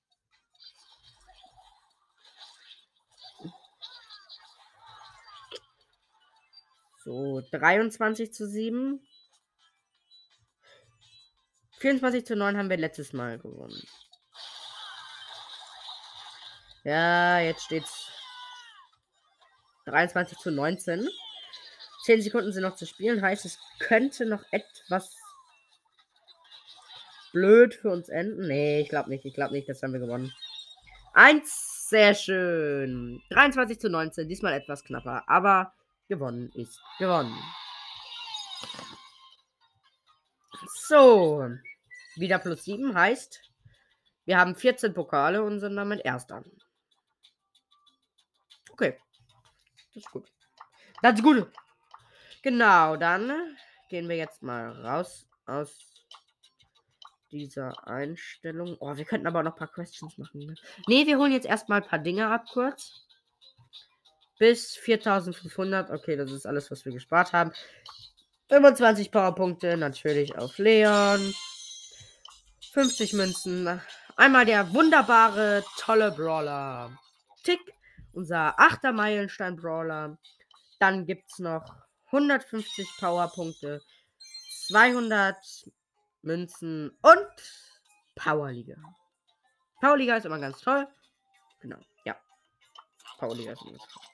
So, 7.03 7.41
23 7.51 8.33
zu 8.33 8.47
7. 8.47 9.05
24 11.79 12.25
zu 12.25 12.37
9 12.37 12.57
haben 12.57 12.69
wir 12.69 12.77
letztes 12.77 13.11
Mal 13.11 13.39
gewonnen. 13.39 13.81
Ja, 16.85 17.39
jetzt 17.39 17.63
steht's 17.63 18.09
23 19.85 20.37
zu 20.37 20.51
19. 20.51 21.09
10 22.05 22.21
Sekunden 22.21 22.53
sind 22.53 22.63
noch 22.63 22.75
zu 22.75 22.85
spielen. 22.85 23.21
Heißt, 23.21 23.43
es 23.45 23.59
könnte 23.79 24.25
noch 24.25 24.43
etwas 24.51 25.13
blöd 27.33 27.75
für 27.75 27.89
uns 27.89 28.07
enden. 28.07 28.47
Nee, 28.47 28.79
ich 28.79 28.89
glaube 28.89 29.09
nicht. 29.09 29.25
Ich 29.25 29.33
glaube 29.33 29.53
nicht, 29.53 29.67
das 29.67 29.83
haben 29.83 29.91
wir 29.91 29.99
gewonnen. 29.99 30.33
Eins, 31.13 31.89
sehr 31.89 32.15
schön. 32.15 33.21
23 33.29 33.77
zu 33.77 33.89
19. 33.89 34.29
Diesmal 34.29 34.53
etwas 34.53 34.85
knapper. 34.85 35.23
Aber 35.27 35.73
gewonnen 36.07 36.51
ist 36.53 36.81
gewonnen. 36.99 37.37
So. 40.87 41.49
Wieder 42.15 42.39
plus 42.39 42.63
7 42.63 42.93
heißt, 42.93 43.41
wir 44.25 44.37
haben 44.37 44.55
14 44.55 44.93
Pokale 44.93 45.43
und 45.43 45.59
sind 45.59 45.75
damit 45.75 46.01
Erster. 46.05 46.43
Okay. 48.71 48.97
Das 49.93 50.03
ist 50.03 50.11
gut. 50.11 50.31
Das 51.01 51.15
ist 51.15 51.23
gut. 51.23 51.51
Genau, 52.41 52.97
dann 52.97 53.57
gehen 53.89 54.09
wir 54.09 54.15
jetzt 54.15 54.43
mal 54.43 54.71
raus 54.85 55.27
aus 55.45 55.93
dieser 57.31 57.87
Einstellung. 57.87 58.77
Oh, 58.79 58.95
wir 58.95 59.05
könnten 59.05 59.27
aber 59.27 59.43
noch 59.43 59.53
ein 59.53 59.57
paar 59.57 59.71
Questions 59.71 60.17
machen. 60.17 60.39
Ne, 60.41 60.55
nee, 60.87 61.05
wir 61.05 61.17
holen 61.17 61.31
jetzt 61.31 61.45
erstmal 61.45 61.81
ein 61.81 61.87
paar 61.87 61.99
Dinge 61.99 62.27
ab 62.29 62.45
kurz. 62.51 63.07
Bis 64.43 64.75
4500. 64.75 65.89
Okay, 65.89 66.17
das 66.17 66.29
ist 66.29 66.45
alles, 66.45 66.69
was 66.69 66.83
wir 66.83 66.91
gespart 66.91 67.31
haben. 67.31 67.53
25 68.49 69.09
Powerpunkte 69.09 69.77
natürlich 69.77 70.37
auf 70.37 70.57
Leon. 70.57 71.33
50 72.73 73.13
Münzen. 73.13 73.79
Einmal 74.17 74.45
der 74.45 74.73
wunderbare, 74.73 75.63
tolle 75.77 76.11
Brawler. 76.11 76.91
Tick. 77.43 77.61
Unser 78.11 78.59
8er 78.59 78.91
Meilenstein 78.91 79.55
Brawler. 79.55 80.17
Dann 80.77 81.05
gibt 81.05 81.31
es 81.31 81.39
noch 81.39 81.63
150 82.07 82.85
Powerpunkte, 82.99 83.81
200 84.67 85.37
Münzen 86.21 86.89
und 87.01 87.29
Powerliga. 88.15 88.75
Powerliga 89.79 90.17
ist 90.17 90.25
immer 90.25 90.39
ganz 90.39 90.59
toll. 90.59 90.85
Genau, 91.61 91.79
ja. 92.03 92.17
Powerliga 93.17 93.55
sind 93.55 93.71
wir. 93.71 94.12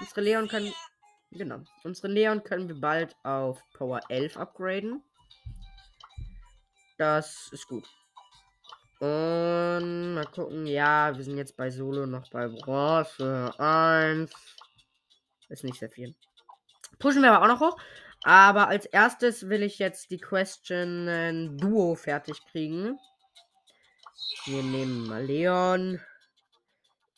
Unsere 0.00 0.20
Leon 0.20 0.48
können. 0.48 0.72
Genau. 1.30 1.60
Unsere 1.84 2.08
Leon 2.08 2.42
können 2.42 2.68
wir 2.68 2.80
bald 2.80 3.16
auf 3.22 3.62
Power 3.74 4.00
11 4.08 4.36
upgraden. 4.36 5.02
Das 6.96 7.48
ist 7.52 7.68
gut. 7.68 7.86
Und 9.00 10.14
mal 10.14 10.26
gucken. 10.26 10.66
Ja, 10.66 11.16
wir 11.16 11.22
sind 11.22 11.36
jetzt 11.36 11.56
bei 11.56 11.70
Solo 11.70 12.06
noch 12.06 12.28
bei 12.30 12.48
Bronze 12.48 13.52
1. 13.58 14.30
Ist 15.48 15.64
nicht 15.64 15.78
sehr 15.78 15.90
viel. 15.90 16.14
Pushen 16.98 17.22
wir 17.22 17.32
aber 17.32 17.44
auch 17.44 17.48
noch 17.48 17.60
hoch. 17.60 17.80
Aber 18.24 18.68
als 18.68 18.86
erstes 18.86 19.48
will 19.48 19.62
ich 19.62 19.78
jetzt 19.78 20.10
die 20.10 20.18
Question 20.18 21.56
Duo 21.58 21.94
fertig 21.94 22.44
kriegen. 22.50 22.98
Wir 24.46 24.62
nehmen 24.62 25.06
mal 25.06 25.24
Leon. 25.24 26.00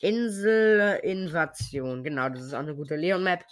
Insel-Invasion. 0.01 2.03
Genau, 2.03 2.29
das 2.29 2.41
ist 2.41 2.53
auch 2.53 2.59
eine 2.59 2.75
gute 2.75 2.95
Leon-Map. 2.95 3.43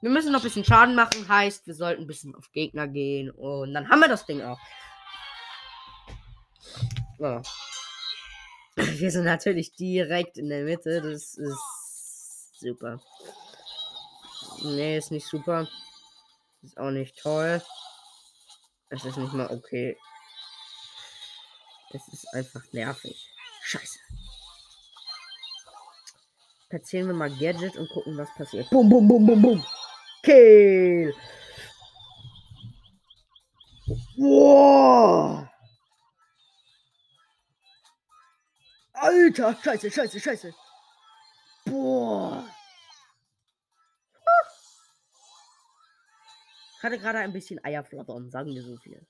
Wir 0.00 0.10
müssen 0.10 0.32
noch 0.32 0.40
ein 0.40 0.44
bisschen 0.44 0.64
Schaden 0.64 0.94
machen. 0.94 1.28
Heißt, 1.28 1.66
wir 1.66 1.74
sollten 1.74 2.02
ein 2.02 2.06
bisschen 2.06 2.34
auf 2.34 2.52
Gegner 2.52 2.86
gehen. 2.86 3.30
Und 3.30 3.74
dann 3.74 3.88
haben 3.88 4.00
wir 4.00 4.08
das 4.08 4.26
Ding 4.26 4.42
auch. 4.42 4.60
So. 7.18 7.42
Wir 8.76 9.10
sind 9.10 9.24
natürlich 9.24 9.74
direkt 9.74 10.38
in 10.38 10.48
der 10.48 10.62
Mitte. 10.62 11.02
Das 11.02 11.34
ist 11.34 12.60
super. 12.60 13.02
Nee, 14.62 14.98
ist 14.98 15.10
nicht 15.10 15.26
super. 15.26 15.66
Ist 16.62 16.78
auch 16.78 16.92
nicht 16.92 17.18
toll. 17.18 17.60
Es 18.90 19.04
ist 19.04 19.16
nicht 19.16 19.32
mal 19.32 19.50
okay. 19.50 19.98
Es 21.90 22.06
ist 22.08 22.26
einfach 22.34 22.62
nervig. 22.72 23.28
Scheiße. 23.62 23.98
Platzieren 26.68 27.06
wir 27.06 27.14
mal 27.14 27.30
Gadget 27.30 27.76
und 27.76 27.88
gucken, 27.88 28.16
was 28.16 28.32
passiert. 28.34 28.68
Bum, 28.70 28.88
bum, 28.88 29.08
bum, 29.08 29.26
bum, 29.26 29.40
bum. 29.40 29.64
Kill. 30.22 31.14
Wow. 34.18 35.48
Alter, 38.92 39.56
scheiße, 39.62 39.90
scheiße, 39.90 40.20
scheiße. 40.20 40.54
Boah. 41.64 42.44
Ich 46.76 46.82
hatte 46.84 46.98
gerade 46.98 47.18
ein 47.18 47.32
bisschen 47.32 47.64
Eierflattern, 47.64 48.30
sagen 48.30 48.54
wir 48.54 48.62
so 48.62 48.76
viel. 48.76 49.04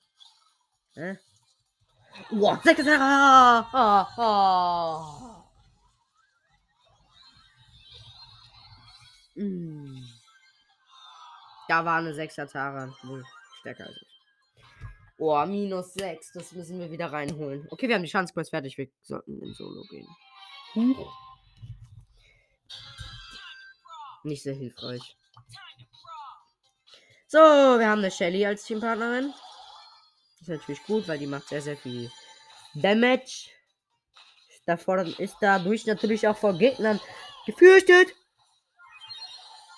Hä? 0.93 1.17
Boah, 2.31 2.59
Sekretär! 2.63 2.99
Ah, 2.99 4.07
ah. 4.17 5.38
Mm. 9.35 10.03
Da 11.67 11.85
war 11.85 11.97
eine 11.99 12.13
6er 12.13 12.51
Tara. 12.51 12.93
Wohl 13.03 13.23
stärker 13.59 13.85
als 13.85 13.95
ich. 13.95 14.07
Oh, 15.17 15.45
minus 15.45 15.93
6. 15.93 16.31
Das 16.33 16.51
müssen 16.53 16.79
wir 16.79 16.91
wieder 16.91 17.11
reinholen. 17.11 17.67
Okay, 17.69 17.87
wir 17.87 17.95
haben 17.95 18.03
die 18.03 18.09
Chance 18.09 18.33
fertig. 18.49 18.77
Wir 18.77 18.87
sollten 19.01 19.41
in 19.41 19.53
Solo 19.53 19.83
gehen. 19.89 20.07
Huch. 20.75 21.13
Nicht 24.23 24.43
sehr 24.43 24.55
hilfreich. 24.55 25.17
So, 27.27 27.37
wir 27.37 27.87
haben 27.87 27.99
eine 27.99 28.11
Shelly 28.11 28.45
als 28.45 28.63
Teampartnerin. 28.63 29.33
Ist 30.41 30.49
natürlich 30.49 30.83
gut, 30.83 31.07
weil 31.07 31.19
die 31.19 31.27
macht 31.27 31.47
sehr, 31.49 31.61
sehr 31.61 31.77
viel 31.77 32.09
Damage. 32.73 33.49
Da 34.65 34.75
ist 34.75 35.35
dadurch 35.41 35.85
natürlich 35.85 36.27
auch 36.27 36.37
vor 36.37 36.57
Gegnern 36.57 36.99
gefürchtet. 37.45 38.15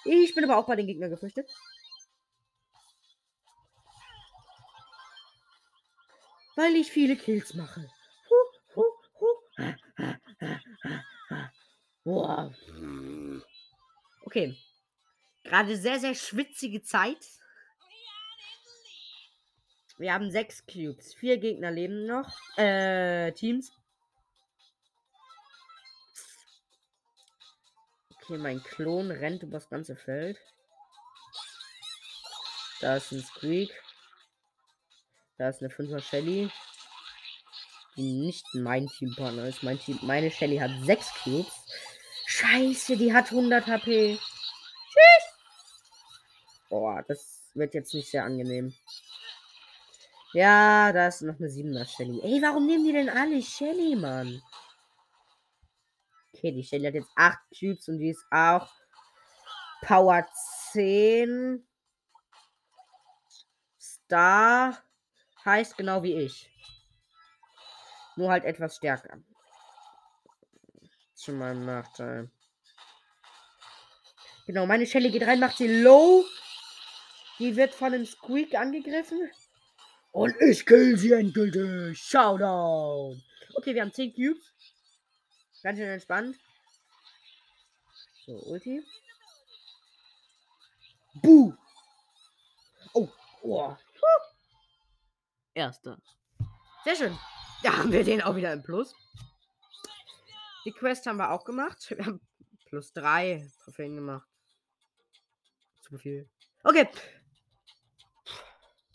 Ich 0.06 0.34
bin 0.34 0.44
aber 0.44 0.58
auch 0.58 0.66
bei 0.66 0.76
den 0.76 0.88
Gegnern 0.88 1.10
gefürchtet. 1.10 1.50
Weil 6.56 6.76
ich 6.76 6.92
viele 6.92 7.16
Kills 7.16 7.54
mache. 7.54 7.90
Wow. 12.04 12.54
Okay. 14.24 14.58
Gerade 15.44 15.78
sehr, 15.78 16.00
sehr 16.00 16.16
schwitzige 16.16 16.82
Zeit. 16.82 17.28
Wir 19.98 20.14
haben 20.14 20.32
sechs 20.32 20.66
Cubes. 20.66 21.14
Vier 21.14 21.38
Gegner 21.38 21.70
leben 21.72 22.06
noch. 22.06 22.36
Äh, 22.58 23.32
Teams. 23.34 23.72
Okay, 28.32 28.40
mein 28.40 28.64
Klon 28.64 29.12
rennt 29.12 29.44
übers 29.44 29.70
ganze 29.70 29.98
Feld. 29.98 30.40
Da 32.80 32.96
ist 32.96 33.12
ein 33.12 33.22
Squeak. 33.22 33.70
Da 35.38 35.50
ist 35.50 35.62
eine 35.62 35.70
5er 35.70 36.00
Shelly. 36.00 36.50
Die 37.98 38.14
nicht 38.14 38.46
mein 38.54 38.88
Teampartner 38.88 39.48
ist. 39.48 39.64
Mein 39.64 39.80
Team, 39.80 40.00
meine 40.04 40.32
Shelly 40.32 40.60
hat 40.60 40.72
6 40.86 41.14
Cubes. 41.24 41.52
Scheiße, 42.26 42.96
die 42.96 43.14
hat 43.14 43.32
100 43.32 43.68
HP. 43.68 44.18
Tschüss. 44.18 45.26
Boah, 46.70 47.04
das 47.06 47.52
wird 47.54 47.74
jetzt 47.74 47.94
nicht 47.94 48.10
sehr 48.10 48.24
angenehm. 48.24 48.74
Ja, 50.32 50.94
da 50.94 51.10
ist 51.10 51.22
noch 51.22 51.38
eine 51.38 51.50
7er 51.50 51.86
Shelly. 51.86 52.22
Ey, 52.24 52.42
warum 52.42 52.66
nehmen 52.66 52.86
die 52.86 52.94
denn 52.94 53.10
alle 53.10 53.42
Shelly, 53.42 53.98
Mann? 53.98 54.42
Okay, 56.42 56.54
die 56.54 56.64
Shelly 56.64 56.86
hat 56.86 56.96
jetzt 56.96 57.12
8 57.16 57.38
Cubes 57.60 57.88
und 57.88 58.00
die 58.00 58.10
ist 58.10 58.26
auch 58.32 58.68
Power 59.84 60.28
10. 60.72 61.64
Star 63.80 64.76
heißt 65.46 65.78
genau 65.78 66.02
wie 66.02 66.14
ich. 66.14 66.50
Nur 68.16 68.32
halt 68.32 68.44
etwas 68.44 68.78
stärker. 68.78 69.20
Zu 71.14 71.34
meinem 71.34 71.64
Nachteil. 71.64 72.32
Genau, 74.48 74.66
meine 74.66 74.88
Shelly 74.88 75.12
geht 75.12 75.28
rein, 75.28 75.40
macht 75.40 75.58
sie 75.58 75.84
low. 75.84 76.26
Die 77.38 77.56
wird 77.56 77.76
von 77.76 77.94
einem 77.94 78.08
Squeak 78.08 78.56
angegriffen. 78.56 79.30
Und 80.12 80.34
ich 80.42 80.66
kill 80.66 80.98
sie 80.98 81.14
endgültig. 81.14 82.00
Showdown. 82.00 83.22
Okay, 83.54 83.76
wir 83.76 83.84
haben 83.84 83.94
10 83.94 84.16
Cubes. 84.16 84.51
Ganz 85.64 85.78
schön 85.78 85.90
entspannt. 85.90 86.38
So, 88.26 88.34
Ulti. 88.46 88.84
Buh. 91.16 91.54
Oh. 92.94 93.10
oh. 93.44 93.76
Erster. 95.54 95.98
Sehr 96.84 96.96
schön. 96.96 97.18
Da 97.64 97.78
haben 97.78 97.92
wir 97.92 98.04
den 98.04 98.22
auch 98.22 98.36
wieder 98.36 98.54
im 98.54 98.64
Plus. 98.64 98.96
Die 100.66 100.72
Quest 100.72 101.06
haben 101.06 101.18
wir 101.18 101.32
auch 101.32 101.44
gemacht. 101.44 101.90
Wir 101.90 102.06
haben 102.06 102.22
plus 102.66 102.94
3 102.94 103.52
Trophäen 103.64 103.96
gemacht. 103.96 104.28
Zu 105.82 105.98
viel. 105.98 106.30
Okay. 106.64 106.88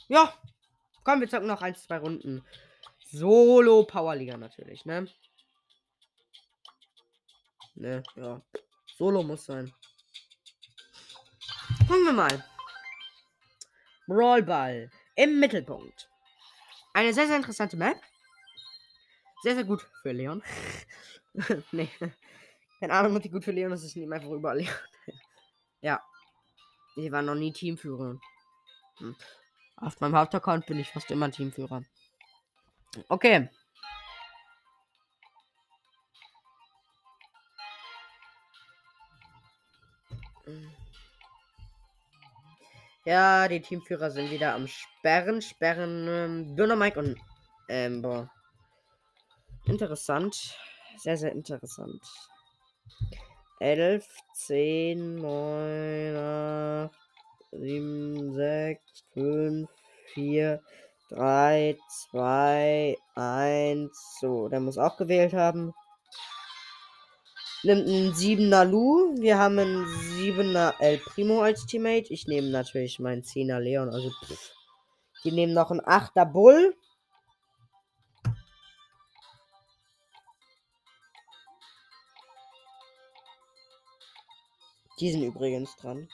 Ja, 0.09 0.33
Komm, 1.07 1.21
wir 1.21 1.29
zocken 1.29 1.47
noch 1.47 1.63
ein, 1.63 1.77
zwei 1.77 1.99
Runden. 1.99 2.45
Solo 3.13 3.85
Powerliga 3.85 4.37
natürlich, 4.37 4.85
ne? 4.87 5.07
Ne, 7.77 8.03
ja. 8.17 8.43
Solo 8.97 9.23
muss 9.23 9.45
sein. 9.45 9.73
Gucken 11.87 12.05
wir 12.07 12.13
mal. 12.13 12.45
Brawlball 14.07 14.91
im 15.17 15.41
Mittelpunkt. 15.41 16.09
Eine 16.95 17.13
sehr, 17.13 17.27
sehr 17.27 17.37
interessante 17.37 17.77
Map. 17.77 18.01
Sehr, 19.43 19.55
sehr 19.55 19.65
gut 19.65 19.87
für 20.03 20.13
Leon. 20.13 20.43
nee. 21.73 21.91
Keine 22.81 22.93
Ahnung, 22.93 23.17
ob 23.17 23.23
die 23.23 23.31
gut 23.31 23.45
für 23.45 23.53
Leon 23.53 23.73
ist. 23.73 23.85
Ist 23.85 23.97
nicht 23.97 24.11
einfach 24.11 24.31
überall 24.31 24.59
Leon. 24.59 24.75
ja. 25.83 26.03
Die 26.97 27.13
war 27.13 27.21
noch 27.21 27.35
nie 27.35 27.53
Teamführer. 27.53 28.19
Hm. 28.99 29.15
Auf 29.77 30.01
meinem 30.01 30.17
Hauptaccount 30.17 30.65
bin 30.65 30.79
ich 30.79 30.91
fast 30.91 31.11
immer 31.11 31.31
Teamführer. 31.31 31.85
Okay. 33.09 33.51
Ja, 43.05 43.47
die 43.47 43.61
Teamführer 43.61 44.11
sind 44.11 44.31
wieder 44.31 44.55
am 44.55 44.67
Sperren. 44.67 45.41
Sperren 45.41 46.09
ähm, 46.09 46.57
Dynamite 46.57 46.99
und 46.99 47.17
Amber. 47.69 48.31
Interessant. 49.67 50.59
Sehr, 50.99 51.17
sehr 51.17 51.33
interessant. 51.33 52.03
11, 53.61 54.07
10, 54.35 55.17
9, 55.17 56.17
8, 56.17 56.91
7, 57.53 58.35
6, 58.35 58.81
5, 59.15 59.71
4, 60.15 60.63
3, 61.11 61.79
2, 62.11 62.97
1. 63.15 64.19
So, 64.21 64.49
der 64.49 64.61
muss 64.61 64.79
auch 64.79 64.97
gewählt 64.97 65.33
haben. 65.33 65.73
Nimmt 67.67 67.89
einen 67.89 68.13
7er 68.13 68.65
Lu. 68.65 69.15
Wir 69.21 69.39
haben 69.39 69.59
einen 69.59 69.85
7er 69.85 70.75
El 70.79 70.99
Primo 70.99 71.43
als 71.43 71.67
Teammate. 71.67 72.13
Ich 72.13 72.27
nehme 72.27 72.49
natürlich 72.49 72.99
meinen 72.99 73.23
10er 73.23 73.59
Leon. 73.59 73.91
Also, 73.91 74.11
pff. 74.11 74.53
Die 75.25 75.33
nehmen 75.33 75.53
noch 75.53 75.71
einen 75.71 75.81
8er 75.81 76.25
Bull. 76.25 76.77
Die 84.99 85.11
sind 85.11 85.25
übrigens 85.25 85.77
dran. 85.77 86.09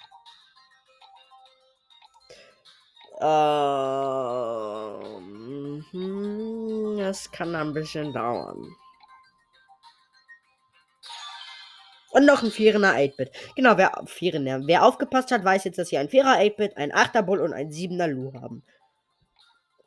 Ähm, 3.20 3.94
hm, 5.92 6.96
das 6.98 7.30
kann 7.30 7.54
ein 7.54 7.72
bisschen 7.72 8.12
dauern. 8.12 8.74
Und 12.12 12.26
noch 12.26 12.42
ein 12.42 12.50
4er 12.50 12.76
8-Bit. 12.78 13.30
Genau, 13.56 13.78
wer, 13.78 13.92
4er, 14.04 14.66
wer 14.66 14.84
aufgepasst 14.84 15.30
hat, 15.30 15.44
weiß 15.44 15.64
jetzt, 15.64 15.78
dass 15.78 15.88
sie 15.88 15.96
ein 15.96 16.08
4er 16.08 16.38
8-Bit, 16.38 16.76
ein 16.76 16.92
8er 16.92 17.22
Bull 17.22 17.40
und 17.40 17.54
ein 17.54 17.70
7er 17.70 18.06
Lu 18.06 18.32
haben. 18.34 18.62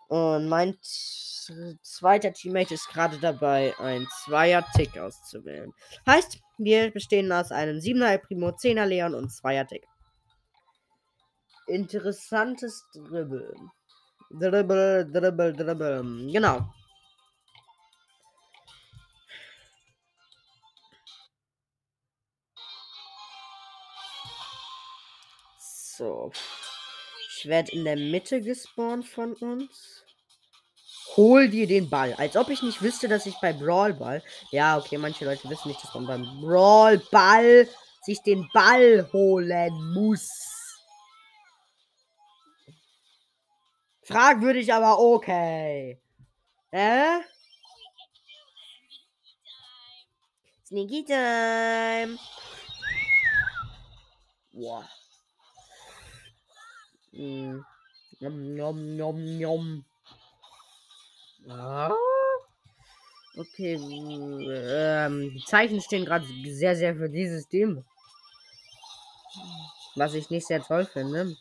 Und 0.07 0.47
mein 0.47 0.75
zweiter 0.81 2.33
Teammate 2.33 2.73
ist 2.73 2.89
gerade 2.89 3.19
dabei, 3.19 3.75
ein 3.77 4.07
2er 4.25 4.63
Tick 4.75 4.97
auszuwählen. 4.97 5.71
Heißt, 6.07 6.39
wir 6.57 6.91
bestehen 6.91 7.31
aus 7.31 7.51
einem 7.51 7.77
7er 7.77 8.13
El 8.13 8.19
Primo, 8.19 8.49
10er 8.49 8.85
Leon 8.85 9.13
und 9.13 9.29
2er 9.29 9.67
Tick. 9.67 9.85
Interessantes 11.67 12.88
Dribbel. 12.93 13.53
Dribbel, 14.31 15.11
Dribbel, 15.11 15.53
Dribbel. 15.53 16.31
Genau. 16.31 16.67
So. 25.97 26.31
Ich 27.38 27.45
werde 27.45 27.71
in 27.71 27.86
der 27.86 27.95
Mitte 27.95 28.41
gespawnt 28.41 29.08
von 29.08 29.34
uns. 29.34 30.03
Hol 31.15 31.47
dir 31.49 31.67
den 31.67 31.89
Ball. 31.89 32.13
Als 32.15 32.36
ob 32.36 32.49
ich 32.49 32.62
nicht 32.62 32.81
wüsste, 32.81 33.08
dass 33.08 33.25
ich 33.25 33.36
bei 33.39 33.53
Brawl 33.53 33.93
Ball. 33.93 34.21
Ja, 34.51 34.77
okay, 34.77 34.97
manche 34.97 35.23
Leute 35.23 35.49
wissen 35.49 35.69
nicht, 35.69 35.81
dass 35.81 35.93
man 35.93 36.08
beim 36.08 36.41
Brawl 36.41 36.97
Ball 37.12 37.67
sich 38.01 38.21
den 38.21 38.49
Ball 38.53 39.08
holen 39.13 39.93
muss. 39.93 40.29
Fragwürdig, 44.03 44.73
aber 44.73 44.99
okay. 44.99 45.99
Hä? 46.71 47.21
Sneaky 50.65 51.05
Time. 51.05 52.19
Boah. 54.51 54.88
Mm. 57.15 57.62
Nom, 58.19 58.56
nom, 58.56 58.97
nom, 58.97 59.39
nom. 59.39 59.86
Ah. 61.49 61.91
Okay, 63.38 63.73
ähm, 63.75 65.34
die 65.34 65.43
Zeichen 65.45 65.82
stehen 65.82 66.06
gerade 66.06 66.25
sehr, 66.45 66.75
sehr 66.75 66.95
für 66.95 67.10
dieses 67.10 67.47
Team. 67.49 67.84
Was 69.95 70.13
ich 70.13 70.30
nicht 70.30 70.47
sehr 70.47 70.63
toll 70.63 70.86
finde. 70.86 71.36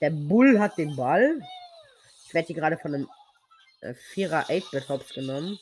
Der 0.00 0.10
Bull 0.10 0.58
hat 0.58 0.78
den 0.78 0.96
Ball. 0.96 1.40
Ich 2.26 2.32
werde 2.32 2.46
hier 2.46 2.56
gerade 2.56 2.78
von 2.78 2.94
einem 2.94 3.08
äh, 3.80 3.94
Vierer 3.94 4.48
8-Bit 4.48 4.88
Hops 4.88 5.12
genommen. 5.12 5.58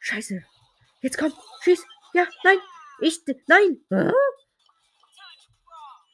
Scheiße. 0.00 0.42
Jetzt 1.02 1.18
komm. 1.18 1.32
Schieß. 1.62 1.84
Ja, 2.14 2.26
nein. 2.42 2.58
Ich. 3.00 3.20
Nein. 3.46 3.80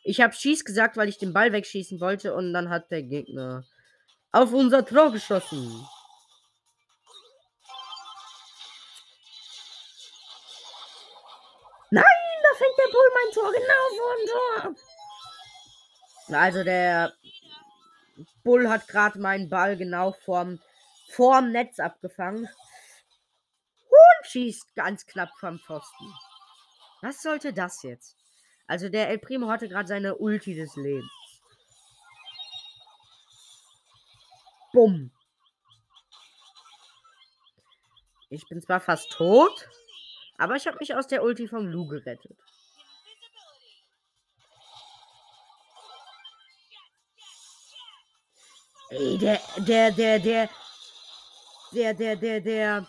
Ich 0.09 0.21
habe 0.21 0.33
Schieß 0.33 0.65
gesagt, 0.65 0.97
weil 0.97 1.09
ich 1.09 1.19
den 1.19 1.33
Ball 1.33 1.51
wegschießen 1.51 2.01
wollte 2.01 2.33
und 2.33 2.53
dann 2.53 2.71
hat 2.71 2.93
der 2.93 3.03
Gegner 3.03 3.65
auf 4.31 4.53
unser 4.53 4.87
Tor 4.87 5.11
geschossen. 5.11 5.85
Nein, 11.91 12.05
da 12.05 12.57
fängt 12.57 12.79
der 12.79 12.93
Bull 12.93 13.11
mein 13.15 13.33
Tor 13.35 13.53
genau 13.53 13.83
vor 13.97 14.15
dem 14.17 14.27
Tor 14.29 14.65
ab. 14.65 14.77
Also 16.41 16.63
der 16.63 17.13
Bull 18.45 18.69
hat 18.69 18.87
gerade 18.87 19.19
meinen 19.19 19.49
Ball 19.49 19.77
genau 19.77 20.13
vorm, 20.13 20.61
vorm 21.11 21.51
Netz 21.51 21.81
abgefangen. 21.81 22.49
Und 23.89 24.27
schießt 24.27 24.73
ganz 24.77 25.05
knapp 25.05 25.31
vom 25.41 25.59
Pfosten. 25.59 26.15
Was 27.03 27.23
sollte 27.23 27.53
das 27.53 27.83
jetzt? 27.83 28.26
Also 28.67 28.89
der 28.89 29.09
El 29.11 29.19
Primo 29.19 29.49
hatte 29.49 29.69
gerade 29.69 29.89
seine 29.89 30.17
Ulti 30.17 30.55
des 30.55 30.75
Lebens. 30.77 31.11
Bumm. 34.73 35.11
Ich 38.29 38.47
bin 38.49 38.61
zwar 38.61 38.81
fast 38.81 39.13
tot, 39.13 39.69
aber 40.37 40.57
ich 40.57 40.67
habe 40.67 40.79
mich 40.81 40.95
aus 40.95 41.07
der 41.07 41.23
Ulti 41.23 41.47
vom 41.47 41.67
Lu 41.67 41.87
gerettet. 41.87 42.37
Ey, 48.91 49.19
der, 49.19 49.41
der, 49.59 49.91
der, 49.93 50.19
der, 50.19 50.51
der, 51.73 51.95
der, 51.95 52.17
der, 52.17 52.41
der, 52.41 52.87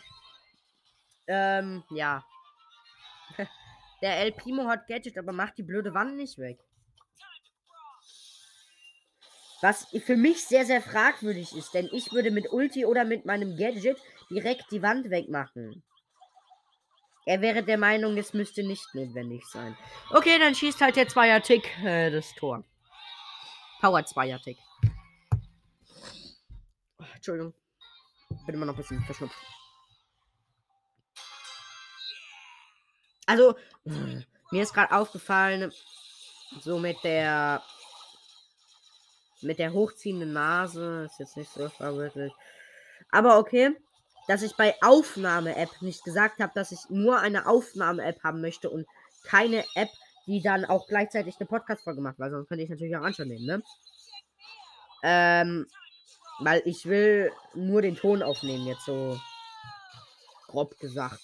ähm, 1.28 1.84
ja. 1.92 2.24
Der 4.02 4.18
El 4.18 4.32
Primo 4.32 4.68
hat 4.68 4.88
Gadget, 4.88 5.18
aber 5.18 5.32
macht 5.32 5.58
die 5.58 5.64
blöde 5.64 5.94
Wand 5.94 6.16
nicht 6.16 6.38
weg. 6.38 6.60
Was 9.62 9.88
für 10.06 10.16
mich 10.16 10.46
sehr, 10.46 10.66
sehr 10.66 10.82
fragwürdig 10.82 11.56
ist, 11.56 11.74
denn 11.74 11.90
ich 11.92 12.12
würde 12.12 12.30
mit 12.30 12.52
Ulti 12.52 12.86
oder 12.86 13.06
mit 13.06 13.26
meinem 13.26 13.58
Gadget 13.58 13.98
direkt 14.30 14.72
die 14.72 14.84
Wand 14.84 15.10
wegmachen. 15.10 15.84
Er 17.26 17.42
wäre 17.42 17.64
der 17.64 17.78
Meinung, 17.78 18.16
es 18.18 18.34
müsste 18.34 18.64
nicht 18.64 18.86
notwendig 18.94 19.44
sein. 19.48 19.76
Okay, 20.12 20.38
dann 20.40 20.56
schießt 20.56 20.80
halt 20.80 20.96
der 20.96 21.08
Zweier-Tick 21.08 21.84
äh, 21.84 22.12
das 22.12 22.34
Tor. 22.36 22.64
Power 23.82 24.06
Zweier-Tick. 24.06 24.58
Entschuldigung. 27.16 27.54
Bin 28.46 28.56
immer 28.56 28.66
noch 28.66 28.74
ein 28.76 28.78
bisschen 28.78 29.04
verschnupft. 29.04 29.36
Also, 33.28 33.56
mir 34.52 34.64
ist 34.64 34.74
gerade 34.74 34.96
aufgefallen, 34.96 35.72
so 36.62 36.80
mit 36.80 36.98
der 37.04 37.62
mit 39.42 39.60
der 39.60 39.74
hochziehenden 39.74 40.34
Nase 40.34 41.04
ist 41.06 41.20
jetzt 41.20 41.38
nicht 41.38 41.52
so 41.52 41.70
verwirklich. 41.70 42.34
Aber 43.12 43.38
okay, 43.38 43.76
dass 44.28 44.42
ich 44.42 44.56
bei 44.56 44.76
Aufnahme-App 44.82 45.82
nicht 45.82 46.04
gesagt 46.04 46.40
habe, 46.40 46.52
dass 46.56 46.72
ich 46.72 46.80
nur 46.90 47.20
eine 47.20 47.46
Aufnahme-App 47.48 48.24
haben 48.24 48.42
möchte 48.42 48.70
und 48.70 48.88
keine 49.24 49.64
App, 49.76 49.90
die 50.26 50.42
dann 50.42 50.66
auch 50.66 50.88
gleichzeitig 50.88 51.36
eine 51.40 51.48
Podcast-Folge 51.48 52.02
macht, 52.02 52.20
weil 52.20 52.32
sonst 52.32 52.48
könnte 52.48 52.64
ich 52.64 52.70
natürlich 52.70 52.98
auch 52.98 53.04
anschauen 53.04 53.28
nehmen, 53.28 53.46
ne? 53.46 53.64
Ähm, 55.04 55.68
weil 56.40 56.62
ich 56.66 56.86
will 56.86 57.32
nur 57.54 57.82
den 57.82 57.96
Ton 57.96 58.24
aufnehmen, 58.24 58.66
jetzt 58.66 58.86
so 58.86 59.20
grob 60.48 60.78
gesagt. 60.80 61.22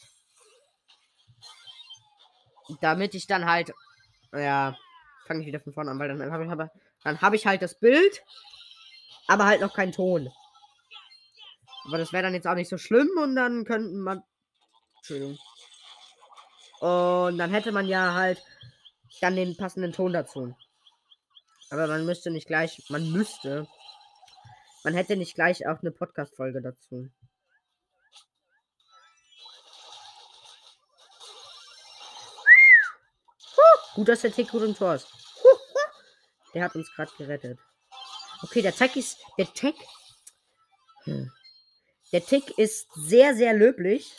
Damit 2.81 3.15
ich 3.15 3.27
dann 3.27 3.45
halt, 3.45 3.73
ja, 4.33 4.77
fange 5.25 5.41
ich 5.41 5.47
wieder 5.47 5.59
von 5.59 5.73
vorne 5.73 5.91
an, 5.91 5.99
weil 5.99 6.09
dann 6.09 6.31
habe 6.31 6.45
ich, 6.45 6.51
aber, 6.51 6.71
dann 7.03 7.21
habe 7.21 7.35
ich 7.35 7.45
halt 7.45 7.61
das 7.61 7.79
Bild, 7.79 8.23
aber 9.27 9.45
halt 9.45 9.61
noch 9.61 9.73
keinen 9.73 9.91
Ton. 9.91 10.29
Aber 11.85 11.97
das 11.97 12.13
wäre 12.13 12.23
dann 12.23 12.33
jetzt 12.33 12.47
auch 12.47 12.55
nicht 12.55 12.69
so 12.69 12.77
schlimm 12.77 13.09
und 13.21 13.35
dann 13.35 13.65
könnten 13.65 13.99
man, 13.99 14.23
Entschuldigung. 14.97 15.37
Und 16.79 17.37
dann 17.37 17.51
hätte 17.51 17.71
man 17.71 17.85
ja 17.85 18.13
halt 18.13 18.41
dann 19.21 19.35
den 19.35 19.55
passenden 19.55 19.93
Ton 19.93 20.13
dazu. 20.13 20.55
Aber 21.69 21.87
man 21.87 22.05
müsste 22.05 22.31
nicht 22.31 22.47
gleich, 22.47 22.83
man 22.89 23.11
müsste 23.11 23.67
man 24.83 24.95
hätte 24.95 25.15
nicht 25.15 25.35
gleich 25.35 25.65
auch 25.65 25.79
eine 25.79 25.91
Podcast-Folge 25.91 26.61
dazu. 26.61 27.09
Gut, 33.95 34.07
dass 34.07 34.21
der 34.21 34.31
Tick 34.31 34.49
gut 34.49 34.63
im 34.63 34.75
Tor 34.75 34.95
ist. 34.95 35.07
Der 36.53 36.63
hat 36.63 36.75
uns 36.75 36.91
gerade 36.93 37.11
gerettet. 37.17 37.59
Okay, 38.43 38.61
der 38.61 38.75
Tick 38.75 38.95
ist. 38.95 39.17
Der 39.37 39.51
Tick. 39.53 39.75
Hm. 41.05 41.31
Der 42.11 42.25
Tick 42.25 42.57
ist 42.57 42.87
sehr, 42.93 43.33
sehr 43.35 43.53
löblich. 43.53 44.15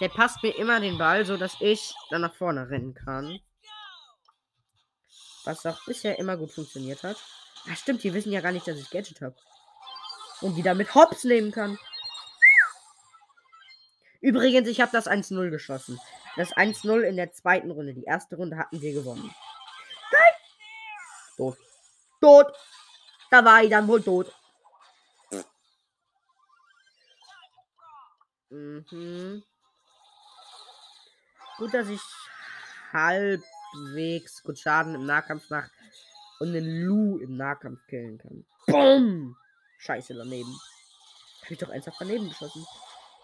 Der 0.00 0.08
passt 0.08 0.42
mir 0.42 0.56
immer 0.56 0.80
den 0.80 0.98
Ball, 0.98 1.24
so 1.24 1.36
dass 1.36 1.56
ich 1.60 1.94
dann 2.10 2.20
nach 2.20 2.34
vorne 2.34 2.68
rennen 2.68 2.94
kann. 2.94 3.40
Was 5.44 5.64
auch 5.66 5.84
bisher 5.86 6.18
immer 6.18 6.36
gut 6.36 6.52
funktioniert 6.52 7.02
hat. 7.02 7.16
Ah, 7.66 7.76
stimmt, 7.76 8.02
die 8.02 8.12
wissen 8.12 8.32
ja 8.32 8.40
gar 8.40 8.52
nicht, 8.52 8.68
dass 8.68 8.78
ich 8.78 8.90
Gadget 8.90 9.20
habe 9.20 9.36
und 10.40 10.56
wieder 10.56 10.74
mit 10.74 10.94
Hops 10.94 11.24
nehmen 11.24 11.50
kann. 11.50 11.78
Übrigens, 14.20 14.68
ich 14.68 14.80
habe 14.80 14.92
das 14.92 15.06
1-0 15.06 15.50
geschossen. 15.50 15.98
Das 16.36 16.52
1-0 16.52 17.00
in 17.02 17.16
der 17.16 17.32
zweiten 17.32 17.70
Runde. 17.70 17.94
Die 17.94 18.04
erste 18.04 18.36
Runde 18.36 18.56
hatten 18.56 18.80
wir 18.80 18.92
gewonnen. 18.92 19.34
Nein! 20.12 20.32
Tot. 21.36 21.58
Tot! 22.20 22.52
Da 23.30 23.44
war 23.44 23.62
ich 23.62 23.70
dann 23.70 23.86
wohl 23.86 24.02
tot. 24.02 24.32
Mhm. 28.50 29.42
Gut, 31.58 31.74
dass 31.74 31.88
ich 31.88 32.00
halbwegs 32.92 34.42
gut 34.42 34.58
Schaden 34.58 34.94
im 34.94 35.06
Nahkampf 35.06 35.50
mache 35.50 35.70
und 36.40 36.52
den 36.52 36.84
Lu 36.84 37.18
im 37.18 37.36
Nahkampf 37.36 37.84
killen 37.86 38.18
kann. 38.18 38.44
Bumm! 38.66 39.36
Scheiße 39.78 40.14
daneben. 40.14 40.58
Hab 41.42 41.50
ich 41.50 41.58
doch 41.58 41.68
ernsthaft 41.68 42.00
daneben 42.00 42.28
geschossen. 42.28 42.64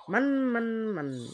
Mann, 0.07 0.53
Mann, 0.53 0.93
Mann. 0.93 1.31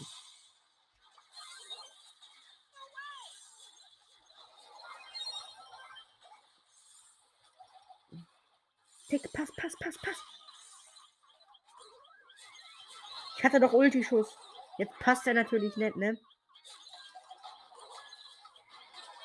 Tick, 9.08 9.32
pass, 9.32 9.50
pass, 9.56 9.76
pass, 9.78 9.96
pass. 9.98 10.16
Ich 13.38 13.44
hatte 13.44 13.60
doch 13.60 13.72
Ulti-Schuss. 13.72 14.36
Jetzt 14.78 14.98
passt 14.98 15.26
er 15.26 15.34
natürlich 15.34 15.76
nicht, 15.76 15.96
ne? 15.96 16.18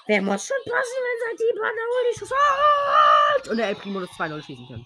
Wer 0.07 0.21
muss 0.21 0.45
schon 0.45 0.57
passen, 0.65 0.97
wenn 1.03 1.19
sein 1.25 1.37
Team 1.37 1.61
an 1.63 1.75
der 1.75 1.85
Ulti-Schuss 1.97 2.31
hat? 2.31 3.47
Und 3.47 3.57
der 3.57 3.67
El 3.67 3.75
Primo 3.75 3.99
das 3.99 4.09
2-0 4.11 4.43
schießen 4.43 4.67
kann. 4.67 4.85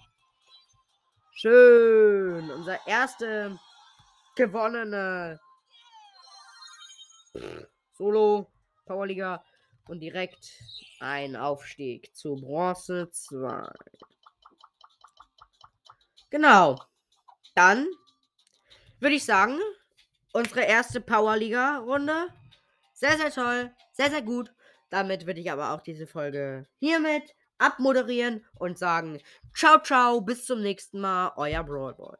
Schön. 1.32 2.50
Unser 2.50 2.86
erste 2.86 3.58
gewonnene 4.36 5.40
Solo 7.92 8.50
Powerliga 8.86 9.44
und 9.88 10.00
direkt 10.00 10.50
ein 11.00 11.36
Aufstieg 11.36 12.14
zu 12.16 12.36
Bronze 12.36 13.10
2. 13.10 13.68
Genau. 16.30 16.76
Dann 17.54 17.86
würde 19.00 19.16
ich 19.16 19.24
sagen, 19.24 19.58
unsere 20.32 20.62
erste 20.62 21.00
Powerliga-Runde. 21.00 22.28
Sehr, 22.92 23.16
sehr 23.16 23.30
toll. 23.30 23.72
Sehr, 23.92 24.10
sehr 24.10 24.22
gut. 24.22 24.52
Damit 24.90 25.26
würde 25.26 25.40
ich 25.40 25.50
aber 25.50 25.72
auch 25.72 25.80
diese 25.82 26.06
Folge 26.06 26.66
hiermit 26.78 27.34
abmoderieren 27.58 28.44
und 28.54 28.78
sagen: 28.78 29.20
Ciao, 29.54 29.78
ciao, 29.82 30.20
bis 30.20 30.44
zum 30.44 30.60
nächsten 30.60 31.00
Mal, 31.00 31.32
euer 31.36 31.64
Broadboy. 31.64 32.16